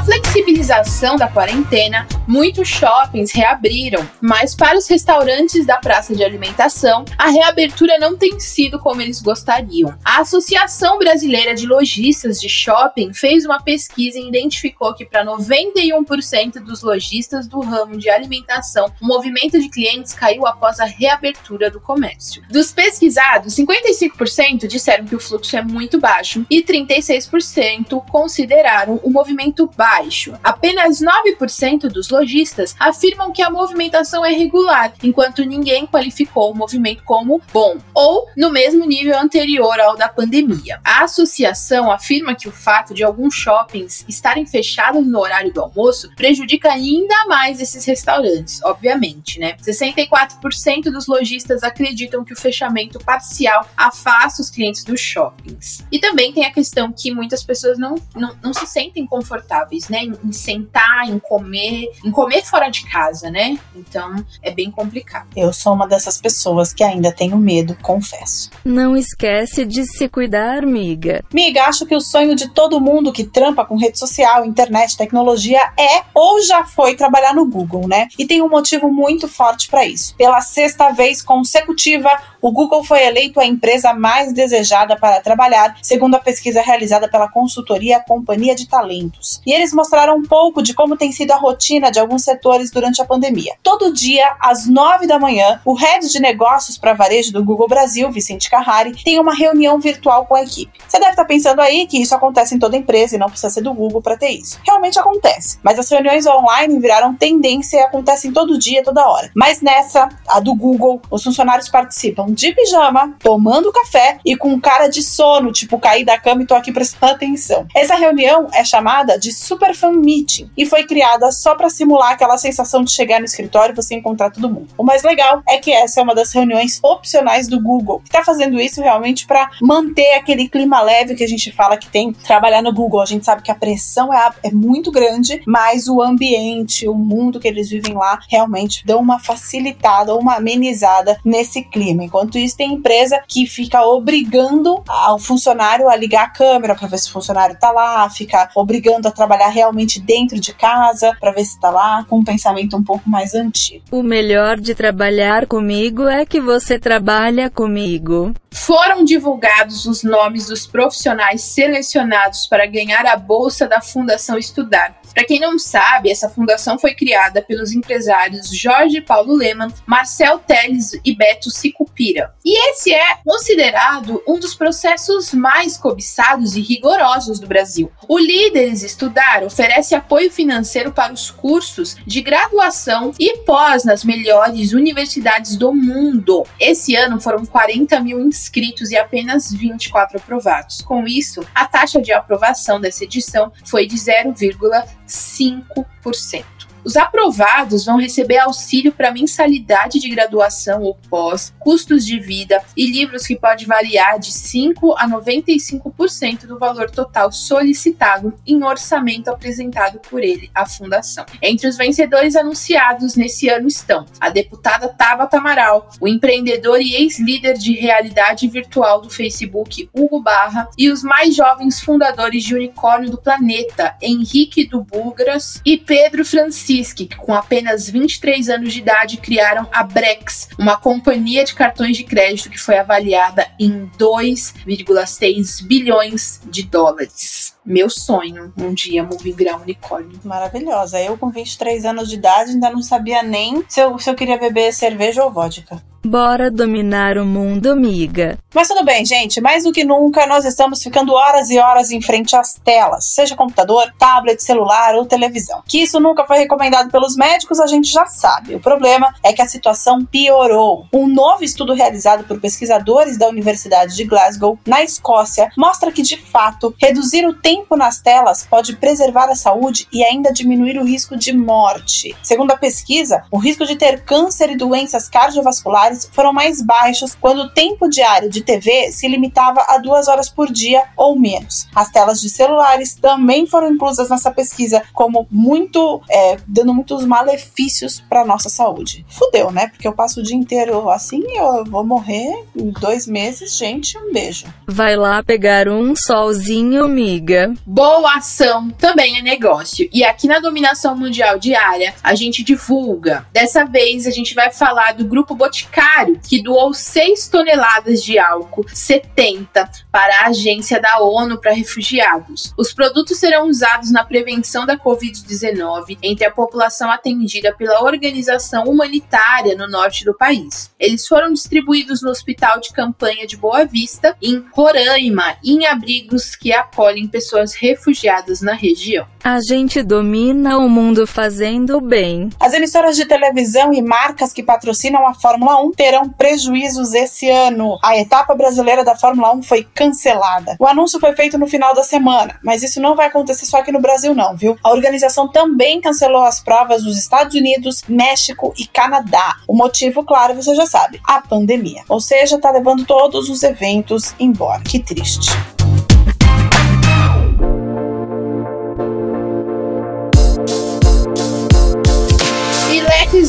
flexibilização 0.05 1.15
da 1.15 1.27
quarentena, 1.27 2.05
muitos 2.27 2.67
shoppings 2.67 3.31
reabriram, 3.31 4.07
mas 4.21 4.55
para 4.55 4.77
os 4.77 4.87
restaurantes 4.87 5.65
da 5.65 5.77
praça 5.77 6.15
de 6.15 6.23
alimentação, 6.23 7.05
a 7.17 7.29
reabertura 7.29 7.97
não 7.99 8.17
tem 8.17 8.39
sido 8.39 8.79
como 8.79 9.01
eles 9.01 9.21
gostariam. 9.21 9.97
A 10.03 10.21
Associação 10.21 10.97
Brasileira 10.97 11.53
de 11.53 11.65
Lojistas 11.65 12.39
de 12.39 12.49
Shopping 12.49 13.13
fez 13.13 13.45
uma 13.45 13.61
pesquisa 13.61 14.19
e 14.19 14.27
identificou 14.27 14.93
que 14.93 15.05
para 15.05 15.25
91% 15.25 16.63
dos 16.63 16.81
lojistas 16.81 17.47
do 17.47 17.59
ramo 17.59 17.97
de 17.97 18.09
alimentação, 18.09 18.91
o 19.01 19.05
movimento 19.05 19.59
de 19.59 19.69
clientes 19.69 20.13
caiu 20.13 20.45
após 20.45 20.79
a 20.79 20.85
reabertura 20.85 21.69
do 21.69 21.79
comércio. 21.79 22.43
Dos 22.49 22.71
pesquisados, 22.71 23.55
55% 23.55 24.67
disseram 24.67 25.05
que 25.05 25.15
o 25.15 25.19
fluxo 25.19 25.55
é 25.55 25.61
muito 25.61 25.99
baixo 25.99 26.45
e 26.49 26.63
36% 26.63 28.03
consideraram 28.09 28.99
o 29.03 29.09
movimento 29.09 29.69
baixo. 29.75 30.33
Apenas 30.43 31.01
9% 31.01 31.87
dos 31.87 32.07
lojistas 32.15 32.75
afirmam 32.79 33.31
que 33.31 33.41
a 33.41 33.49
movimentação 33.49 34.25
é 34.25 34.31
regular, 34.31 34.93
enquanto 35.03 35.43
ninguém 35.43 35.85
qualificou 35.85 36.51
o 36.51 36.55
movimento 36.55 37.03
como 37.03 37.41
bom 37.53 37.77
ou 37.93 38.27
no 38.37 38.49
mesmo 38.49 38.85
nível 38.85 39.17
anterior 39.19 39.79
ao 39.79 39.95
da 39.95 40.07
pandemia. 40.07 40.79
A 40.83 41.03
associação 41.03 41.91
afirma 41.91 42.35
que 42.35 42.47
o 42.47 42.51
fato 42.51 42.93
de 42.93 43.03
alguns 43.03 43.33
shoppings 43.33 44.05
estarem 44.07 44.45
fechados 44.45 45.05
no 45.05 45.19
horário 45.19 45.53
do 45.53 45.61
almoço 45.61 46.09
prejudica 46.15 46.71
ainda 46.71 47.25
mais 47.27 47.59
esses 47.59 47.85
restaurantes, 47.85 48.61
obviamente, 48.63 49.39
né? 49.39 49.57
64% 49.57 50.83
dos 50.91 51.07
lojistas 51.07 51.63
acreditam 51.63 52.23
que 52.23 52.33
o 52.33 52.37
fechamento 52.37 52.99
parcial 52.99 53.67
afasta 53.75 54.41
os 54.41 54.49
clientes 54.49 54.83
dos 54.83 54.99
shoppings. 54.99 55.83
E 55.91 55.99
também 55.99 56.33
tem 56.33 56.45
a 56.45 56.53
questão 56.53 56.91
que 56.91 57.13
muitas 57.13 57.43
pessoas 57.43 57.77
não, 57.77 57.95
não, 58.15 58.35
não 58.41 58.53
se 58.53 58.65
sentem 58.67 59.05
confortáveis, 59.05 59.89
né, 59.89 60.03
em 60.03 60.31
sentar, 60.31 61.09
em 61.09 61.19
comer, 61.19 61.91
em 62.05 62.11
comer 62.11 62.43
fora 62.43 62.69
de 62.69 62.85
casa, 62.85 63.29
né? 63.29 63.57
Então 63.75 64.23
é 64.41 64.51
bem 64.51 64.71
complicado. 64.71 65.27
Eu 65.35 65.51
sou 65.51 65.73
uma 65.73 65.87
dessas 65.87 66.19
pessoas 66.21 66.71
que 66.71 66.83
ainda 66.83 67.11
tenho 67.11 67.37
medo, 67.37 67.75
confesso. 67.81 68.49
Não 68.63 68.95
esquece 68.95 69.65
de 69.65 69.85
se 69.85 70.07
cuidar, 70.07 70.65
miga. 70.65 71.23
Miga, 71.33 71.63
acho 71.63 71.85
que 71.85 71.95
o 71.95 71.99
sonho 71.99 72.35
de 72.35 72.49
todo 72.49 72.79
mundo 72.79 73.11
que 73.11 73.23
trampa 73.23 73.65
com 73.65 73.77
rede 73.77 73.97
social, 73.97 74.45
internet, 74.45 74.95
tecnologia 74.95 75.59
é 75.77 76.03
ou 76.13 76.41
já 76.41 76.63
foi 76.63 76.95
trabalhar 76.95 77.33
no 77.33 77.45
Google, 77.45 77.87
né? 77.87 78.07
E 78.17 78.25
tem 78.25 78.41
um 78.41 78.49
motivo 78.49 78.91
muito 78.91 79.27
forte 79.27 79.67
para 79.67 79.85
isso. 79.85 80.15
Pela 80.15 80.41
sexta 80.41 80.91
vez 80.91 81.21
consecutiva, 81.21 82.09
o 82.41 82.51
Google 82.51 82.83
foi 82.83 83.03
eleito 83.03 83.39
a 83.39 83.45
empresa 83.45 83.93
mais 83.93 84.31
desejada 84.31 84.95
para 84.95 85.19
trabalhar, 85.21 85.77
segundo 85.81 86.15
a 86.15 86.19
pesquisa 86.19 86.61
realizada 86.61 87.09
pela 87.09 87.27
consultoria 87.27 87.99
Companhia 87.99 88.55
de 88.55 88.67
Talentos. 88.67 89.41
E 89.45 89.51
eles 89.51 89.73
mostraram 89.73 89.95
mostraram 89.95 90.17
um 90.17 90.23
pouco 90.23 90.61
de 90.61 90.73
como 90.73 90.97
tem 90.97 91.11
sido 91.11 91.31
a 91.31 91.37
rotina 91.37 91.91
de 91.95 91.99
alguns 91.99 92.23
setores 92.23 92.69
durante 92.69 93.01
a 93.01 93.05
pandemia. 93.05 93.53
Todo 93.63 93.91
dia, 93.91 94.35
às 94.39 94.67
nove 94.67 95.07
da 95.07 95.17
manhã, 95.17 95.59
o 95.65 95.73
head 95.73 96.07
de 96.09 96.19
negócios 96.19 96.77
para 96.77 96.93
varejo 96.93 97.31
do 97.31 97.43
Google 97.43 97.67
Brasil, 97.67 98.11
Vicente 98.11 98.49
Carrari, 98.49 99.03
tem 99.03 99.19
uma 99.19 99.33
reunião 99.33 99.79
virtual 99.79 100.25
com 100.25 100.35
a 100.35 100.43
equipe. 100.43 100.77
Você 100.87 100.99
deve 100.99 101.11
estar 101.11 101.25
pensando 101.25 101.61
aí 101.61 101.87
que 101.87 102.01
isso 102.01 102.13
acontece 102.13 102.53
em 102.53 102.59
toda 102.59 102.77
empresa 102.77 103.15
e 103.15 103.19
não 103.19 103.29
precisa 103.29 103.49
ser 103.49 103.61
do 103.61 103.73
Google 103.73 104.01
para 104.01 104.17
ter 104.17 104.29
isso. 104.29 104.59
Realmente 104.65 104.99
acontece, 104.99 105.57
mas 105.63 105.79
as 105.79 105.89
reuniões 105.89 106.25
online 106.27 106.79
viraram 106.79 107.15
tendência 107.15 107.77
e 107.77 107.81
acontecem 107.81 108.31
todo 108.31 108.59
dia, 108.59 108.83
toda 108.83 109.07
hora. 109.07 109.31
Mas 109.33 109.61
nessa, 109.61 110.09
a 110.27 110.39
do 110.39 110.53
Google, 110.53 111.01
os 111.09 111.23
funcionários 111.23 111.69
participam 111.69 112.27
de 112.27 112.53
pijama, 112.53 113.15
tomando 113.19 113.71
café 113.71 114.19
e 114.25 114.35
com 114.35 114.59
cara 114.59 114.87
de 114.87 115.01
sono, 115.01 115.51
tipo 115.51 115.79
cair 115.79 116.03
da 116.03 116.19
cama 116.19 116.43
e 116.43 116.45
tô 116.45 116.55
aqui 116.55 116.71
prestando 116.71 117.13
atenção. 117.13 117.65
Essa 117.73 117.95
reunião 117.95 118.47
é 118.53 118.63
chamada 118.63 119.17
de 119.17 119.31
Super 119.31 119.73
Fan 119.73 119.93
Meeting 119.93 120.51
e 120.57 120.65
foi 120.65 120.83
criada 120.83 121.31
só 121.31 121.55
para 121.55 121.69
simular 121.85 122.11
aquela 122.11 122.37
sensação 122.37 122.83
de 122.83 122.91
chegar 122.91 123.19
no 123.19 123.25
escritório 123.25 123.73
e 123.73 123.75
você 123.75 123.95
encontrar 123.95 124.31
todo 124.31 124.49
mundo. 124.49 124.67
O 124.77 124.83
mais 124.83 125.03
legal 125.03 125.43
é 125.47 125.57
que 125.57 125.71
essa 125.71 125.99
é 125.99 126.03
uma 126.03 126.15
das 126.15 126.33
reuniões 126.33 126.79
opcionais 126.83 127.47
do 127.47 127.61
Google, 127.61 127.99
que 127.99 128.07
está 128.07 128.23
fazendo 128.23 128.59
isso 128.59 128.81
realmente 128.81 129.27
para 129.27 129.51
manter 129.61 130.15
aquele 130.15 130.49
clima 130.49 130.81
leve 130.81 131.15
que 131.15 131.23
a 131.23 131.27
gente 131.27 131.51
fala 131.51 131.77
que 131.77 131.87
tem 131.87 132.11
trabalhar 132.11 132.63
no 132.63 132.73
Google. 132.73 133.01
A 133.01 133.05
gente 133.05 133.23
sabe 133.23 133.43
que 133.43 133.51
a 133.51 133.55
pressão 133.55 134.11
é, 134.11 134.31
é 134.43 134.51
muito 134.51 134.91
grande, 134.91 135.41
mas 135.45 135.87
o 135.87 136.01
ambiente, 136.01 136.87
o 136.87 136.95
mundo 136.95 137.39
que 137.39 137.47
eles 137.47 137.69
vivem 137.69 137.93
lá, 137.93 138.19
realmente 138.29 138.83
dão 138.85 138.99
uma 138.99 139.19
facilitada, 139.19 140.15
uma 140.15 140.35
amenizada 140.35 141.19
nesse 141.23 141.61
clima. 141.61 142.03
Enquanto 142.03 142.37
isso, 142.37 142.57
tem 142.57 142.73
empresa 142.73 143.21
que 143.27 143.45
fica 143.45 143.83
obrigando 143.83 144.83
ao 144.87 145.19
funcionário 145.19 145.87
a 145.87 145.95
ligar 145.95 146.25
a 146.25 146.29
câmera 146.29 146.73
para 146.75 146.87
ver 146.87 146.97
se 146.97 147.09
o 147.09 147.13
funcionário 147.13 147.53
está 147.53 147.71
lá, 147.71 148.09
fica 148.09 148.49
obrigando 148.55 149.07
a 149.07 149.11
trabalhar 149.11 149.49
realmente 149.49 149.99
dentro 149.99 150.39
de 150.39 150.53
casa, 150.53 151.15
para 151.19 151.31
ver 151.31 151.45
se 151.45 151.55
está 151.55 151.69
lá, 151.75 152.05
com 152.09 152.19
um 152.19 152.23
pensamento 152.23 152.75
um 152.75 152.83
pouco 152.83 153.09
mais 153.09 153.35
antigo. 153.35 153.83
O 153.91 154.01
melhor 154.01 154.59
de 154.59 154.73
trabalhar 154.73 155.45
comigo 155.45 156.07
é 156.07 156.25
que 156.25 156.39
você 156.39 156.79
trabalha 156.79 157.49
comigo. 157.49 158.33
Foram 158.51 159.03
divulgados 159.03 159.85
os 159.85 160.01
nomes 160.01 160.47
dos 160.47 160.65
profissionais 160.65 161.41
selecionados 161.41 162.47
para 162.47 162.65
ganhar 162.65 163.05
a 163.05 163.17
bolsa 163.17 163.67
da 163.67 163.81
Fundação 163.81 164.37
Estudar. 164.37 164.95
Para 165.15 165.23
quem 165.23 165.39
não 165.39 165.57
sabe, 165.57 166.11
essa 166.11 166.29
fundação 166.29 166.77
foi 166.77 166.93
criada 166.93 167.41
pelos 167.41 167.71
empresários 167.71 168.49
Jorge 168.49 168.99
Paulo 168.99 169.33
Leman, 169.33 169.69
Marcel 169.87 170.39
Teles 170.39 170.99
e 171.05 171.15
Beto 171.15 171.49
Sicupira. 171.49 172.33
E 172.43 172.69
esse 172.69 172.93
é 172.93 173.15
considerado 173.23 174.21
um 174.27 174.37
dos 174.37 174.53
processos 174.53 175.33
mais 175.33 175.77
cobiçados 175.77 176.57
e 176.57 176.61
rigorosos 176.61 177.39
do 177.39 177.47
Brasil. 177.47 177.89
O 178.09 178.19
Líderes 178.19 178.83
Estudar 178.83 179.41
oferece 179.43 179.95
apoio 179.95 180.29
financeiro 180.29 180.91
para 180.91 181.13
os 181.13 181.31
cursos 181.31 181.95
de 182.05 182.21
graduação 182.21 183.13
e 183.17 183.37
pós 183.37 183.85
nas 183.85 184.03
melhores 184.03 184.73
universidades 184.73 185.55
do 185.55 185.73
mundo. 185.73 186.45
Esse 186.59 186.93
ano 186.93 187.21
foram 187.21 187.45
40 187.45 188.01
mil 188.01 188.19
inscritos 188.19 188.91
e 188.91 188.97
apenas 188.97 189.49
24 189.49 190.17
aprovados. 190.17 190.81
Com 190.81 191.07
isso, 191.07 191.39
a 191.55 191.65
taxa 191.65 192.01
de 192.01 192.11
aprovação 192.11 192.81
dessa 192.81 193.05
edição 193.05 193.49
foi 193.63 193.87
de 193.87 193.95
0,5%. 193.95 195.04
5%. 195.07 196.45
Os 196.85 196.95
aprovados 196.95 197.83
vão 197.83 197.97
receber 197.97 198.37
auxílio 198.37 198.91
para 198.91 199.11
mensalidade 199.11 199.99
de 199.99 200.07
graduação 200.07 200.83
ou 200.83 200.93
pós, 201.09 201.51
custos 201.57 202.05
de 202.05 202.19
vida 202.19 202.61
e 202.77 202.85
livros 202.85 203.25
que 203.25 203.35
pode 203.35 203.65
variar 203.65 204.19
de 204.19 204.31
5 204.31 204.93
a 204.95 205.09
95% 205.09 206.45
do 206.45 206.59
valor 206.59 206.91
total 206.91 207.31
solicitado 207.31 208.35
em 208.45 208.63
orçamento 208.63 209.29
apresentado 209.29 209.97
por 209.97 210.23
ele 210.23 210.51
à 210.53 210.67
fundação. 210.67 211.25
Entre 211.41 211.67
os 211.67 211.75
vencedores 211.75 212.35
anunciados 212.35 213.15
nesse 213.15 213.49
ano 213.49 213.67
estão 213.67 214.05
a 214.19 214.29
deputada 214.29 214.87
Tabata 214.87 215.37
Amaral, 215.37 215.89
o 215.99 216.07
empreendedor 216.07 216.79
e 216.79 216.93
ex-líder 216.93 217.57
de 217.57 217.73
realidade 217.73 218.47
virtual 218.47 219.01
do 219.01 219.09
Facebook 219.09 219.89
Hugo 219.91 220.21
Barra 220.21 220.69
e 220.77 220.91
os 220.91 221.01
mais 221.01 221.35
jovens 221.35 221.79
fundadores 221.79 222.43
de 222.43 222.53
unicórnio 222.53 223.09
do 223.09 223.17
planeta, 223.17 223.95
Henrique 223.99 224.67
do 224.67 224.83
Bugras 224.83 225.59
e 225.65 225.77
Pedro 225.77 226.23
Francisco 226.23 226.74
Que 227.07 227.15
com 227.15 227.33
apenas 227.33 227.89
23 227.89 228.49
anos 228.49 228.73
de 228.73 228.79
idade 228.79 229.17
criaram 229.17 229.67
a 229.71 229.83
Brex, 229.83 230.49
uma 230.57 230.77
companhia 230.77 231.43
de 231.43 231.53
cartões 231.53 231.97
de 231.97 232.03
crédito 232.03 232.49
que 232.49 232.59
foi 232.59 232.77
avaliada 232.77 233.47
em 233.59 233.89
2,6 233.97 235.65
bilhões 235.65 236.41
de 236.45 236.63
dólares. 236.63 237.55
Meu 237.65 237.89
sonho, 237.89 238.53
um 238.57 238.73
dia 238.73 239.03
me 239.03 239.31
virar 239.31 239.57
um 239.57 239.61
unicórnio. 239.61 240.19
Maravilhosa. 240.23 241.01
Eu, 241.01 241.17
com 241.17 241.29
23 241.31 241.85
anos 241.85 242.09
de 242.09 242.15
idade, 242.15 242.51
ainda 242.51 242.69
não 242.69 242.81
sabia 242.81 243.23
nem 243.23 243.63
se 243.67 243.81
eu, 243.81 243.97
se 243.97 244.09
eu 244.09 244.15
queria 244.15 244.37
beber 244.37 244.71
cerveja 244.71 245.23
ou 245.23 245.31
vodka. 245.31 245.81
Bora 246.05 246.51
dominar 246.51 247.17
o 247.17 247.25
mundo, 247.25 247.71
amiga. 247.71 248.37
Mas 248.53 248.67
tudo 248.67 248.85
bem, 248.85 249.03
gente. 249.03 249.41
Mais 249.41 249.63
do 249.63 249.71
que 249.71 249.83
nunca, 249.83 250.27
nós 250.27 250.45
estamos 250.45 250.83
ficando 250.83 251.11
horas 251.11 251.49
e 251.49 251.57
horas 251.57 251.89
em 251.89 251.99
frente 251.99 252.35
às 252.35 252.53
telas, 252.53 253.05
seja 253.07 253.35
computador, 253.35 253.91
tablet, 253.97 254.41
celular 254.41 254.93
ou 254.93 255.07
televisão. 255.07 255.63
Que 255.67 255.81
isso 255.81 255.99
nunca 255.99 256.23
foi 256.23 256.37
recomendado 256.37 256.91
pelos 256.91 257.15
médicos, 257.15 257.59
a 257.59 257.65
gente 257.65 257.91
já 257.91 258.05
sabe. 258.05 258.53
O 258.53 258.59
problema 258.59 259.11
é 259.23 259.33
que 259.33 259.41
a 259.41 259.47
situação 259.47 260.05
piorou. 260.05 260.85
Um 260.93 261.07
novo 261.07 261.43
estudo 261.43 261.73
realizado 261.73 262.23
por 262.23 262.39
pesquisadores 262.39 263.17
da 263.17 263.27
Universidade 263.27 263.95
de 263.95 264.03
Glasgow, 264.03 264.59
na 264.63 264.83
Escócia, 264.83 265.49
mostra 265.57 265.91
que, 265.91 266.03
de 266.03 266.17
fato, 266.17 266.73
reduzir 266.79 267.25
o 267.25 267.33
tempo 267.33 267.75
nas 267.75 267.99
telas 267.99 268.45
pode 268.47 268.75
preservar 268.75 269.25
a 269.25 269.35
saúde 269.35 269.87
e 269.91 270.03
ainda 270.03 270.31
diminuir 270.31 270.77
o 270.77 270.85
risco 270.85 271.17
de 271.17 271.35
morte. 271.35 272.15
Segundo 272.21 272.51
a 272.51 272.57
pesquisa, 272.57 273.23
o 273.31 273.39
risco 273.39 273.65
de 273.65 273.75
ter 273.75 274.03
câncer 274.03 274.51
e 274.51 274.55
doenças 274.55 275.09
cardiovasculares 275.09 275.94
foram 276.11 276.33
mais 276.33 276.61
baixos 276.61 277.15
quando 277.15 277.43
o 277.43 277.49
tempo 277.49 277.87
diário 277.87 278.29
de 278.29 278.41
TV 278.41 278.91
se 278.91 279.07
limitava 279.07 279.63
a 279.69 279.77
duas 279.77 280.07
horas 280.07 280.29
por 280.29 280.51
dia 280.51 280.83
ou 280.97 281.17
menos. 281.17 281.67
As 281.73 281.89
telas 281.89 282.21
de 282.21 282.29
celulares 282.29 282.95
também 282.95 283.45
foram 283.45 283.71
inclusas 283.71 284.09
nessa 284.09 284.31
pesquisa 284.31 284.83
como 284.93 285.27
muito, 285.29 286.01
é, 286.09 286.37
dando 286.47 286.73
muitos 286.73 287.05
malefícios 287.05 288.03
para 288.09 288.25
nossa 288.25 288.49
saúde. 288.49 289.05
Fudeu, 289.09 289.51
né? 289.51 289.67
Porque 289.67 289.87
eu 289.87 289.93
passo 289.93 290.19
o 290.19 290.23
dia 290.23 290.35
inteiro 290.35 290.89
assim 290.89 291.21
e 291.23 291.39
eu 291.39 291.63
vou 291.65 291.85
morrer 291.85 292.45
em 292.55 292.71
dois 292.71 293.07
meses. 293.07 293.55
Gente, 293.57 293.97
um 293.97 294.11
beijo. 294.11 294.45
Vai 294.67 294.95
lá 294.95 295.23
pegar 295.23 295.67
um 295.67 295.95
solzinho, 295.95 296.83
amiga. 296.83 297.53
Boa 297.65 298.15
ação 298.15 298.69
também 298.71 299.17
é 299.17 299.21
negócio. 299.21 299.87
E 299.91 300.03
aqui 300.03 300.27
na 300.27 300.39
Dominação 300.39 300.95
Mundial 300.95 301.37
Diária, 301.39 301.93
a 302.03 302.15
gente 302.15 302.43
divulga. 302.43 303.25
Dessa 303.31 303.65
vez, 303.65 304.07
a 304.07 304.11
gente 304.11 304.33
vai 304.33 304.51
falar 304.51 304.93
do 304.93 305.05
Grupo 305.05 305.35
Boticário 305.35 305.84
que 306.27 306.41
doou 306.41 306.73
6 306.73 307.27
toneladas 307.27 308.03
de 308.03 308.17
álcool 308.17 308.65
70 308.67 309.69
para 309.91 310.21
a 310.21 310.27
agência 310.27 310.79
da 310.81 310.99
ONU 310.99 311.39
para 311.39 311.53
refugiados. 311.53 312.53
Os 312.57 312.73
produtos 312.73 313.17
serão 313.17 313.47
usados 313.47 313.91
na 313.91 314.03
prevenção 314.03 314.65
da 314.65 314.77
Covid-19 314.77 315.97
entre 316.01 316.25
a 316.25 316.31
população 316.31 316.91
atendida 316.91 317.55
pela 317.55 317.81
organização 317.83 318.63
humanitária 318.65 319.55
no 319.55 319.67
norte 319.67 320.03
do 320.03 320.13
país. 320.13 320.71
Eles 320.79 321.07
foram 321.07 321.31
distribuídos 321.31 322.01
no 322.01 322.09
Hospital 322.09 322.59
de 322.59 322.73
Campanha 322.73 323.25
de 323.25 323.37
Boa 323.37 323.65
Vista, 323.65 324.17
em 324.21 324.45
Roraima, 324.51 325.37
em 325.43 325.65
abrigos 325.65 326.35
que 326.35 326.51
acolhem 326.51 327.07
pessoas 327.07 327.53
refugiadas 327.53 328.41
na 328.41 328.53
região. 328.53 329.07
A 329.27 329.41
gente 329.41 329.81
domina 329.81 330.59
o 330.59 330.69
mundo 330.69 331.07
fazendo 331.07 331.81
bem. 331.81 332.29
As 332.39 332.53
emissoras 332.53 332.95
de 332.95 333.05
televisão 333.05 333.73
e 333.73 333.81
marcas 333.81 334.31
que 334.31 334.43
patrocinam 334.43 335.07
a 335.07 335.15
Fórmula 335.15 335.59
1 335.63 335.71
terão 335.71 336.07
prejuízos 336.07 336.93
esse 336.93 337.27
ano. 337.27 337.79
A 337.83 337.97
etapa 337.97 338.35
brasileira 338.35 338.83
da 338.83 338.95
Fórmula 338.95 339.33
1 339.33 339.41
foi 339.41 339.67
cancelada. 339.73 340.55
O 340.59 340.67
anúncio 340.67 340.99
foi 340.99 341.15
feito 341.15 341.39
no 341.39 341.47
final 341.47 341.73
da 341.73 341.81
semana, 341.81 342.39
mas 342.43 342.61
isso 342.61 342.79
não 342.79 342.95
vai 342.95 343.07
acontecer 343.07 343.47
só 343.47 343.57
aqui 343.57 343.71
no 343.71 343.81
Brasil, 343.81 344.13
não, 344.13 344.37
viu? 344.37 344.59
A 344.63 344.69
organização 344.69 345.27
também 345.27 345.81
cancelou 345.81 346.23
as 346.23 346.39
provas 346.39 346.83
dos 346.83 346.95
Estados 346.95 347.33
Unidos, 347.33 347.83
México 347.89 348.53
e 348.55 348.67
Canadá. 348.67 349.37
O 349.47 349.55
motivo, 349.55 350.03
claro, 350.03 350.35
você 350.35 350.53
já 350.53 350.67
sabe: 350.67 351.01
a 351.03 351.19
pandemia. 351.19 351.81
Ou 351.89 351.99
seja, 351.99 352.37
tá 352.37 352.51
levando 352.51 352.85
todos 352.85 353.27
os 353.27 353.41
eventos 353.41 354.13
embora. 354.19 354.61
Que 354.61 354.77
triste. 354.77 355.31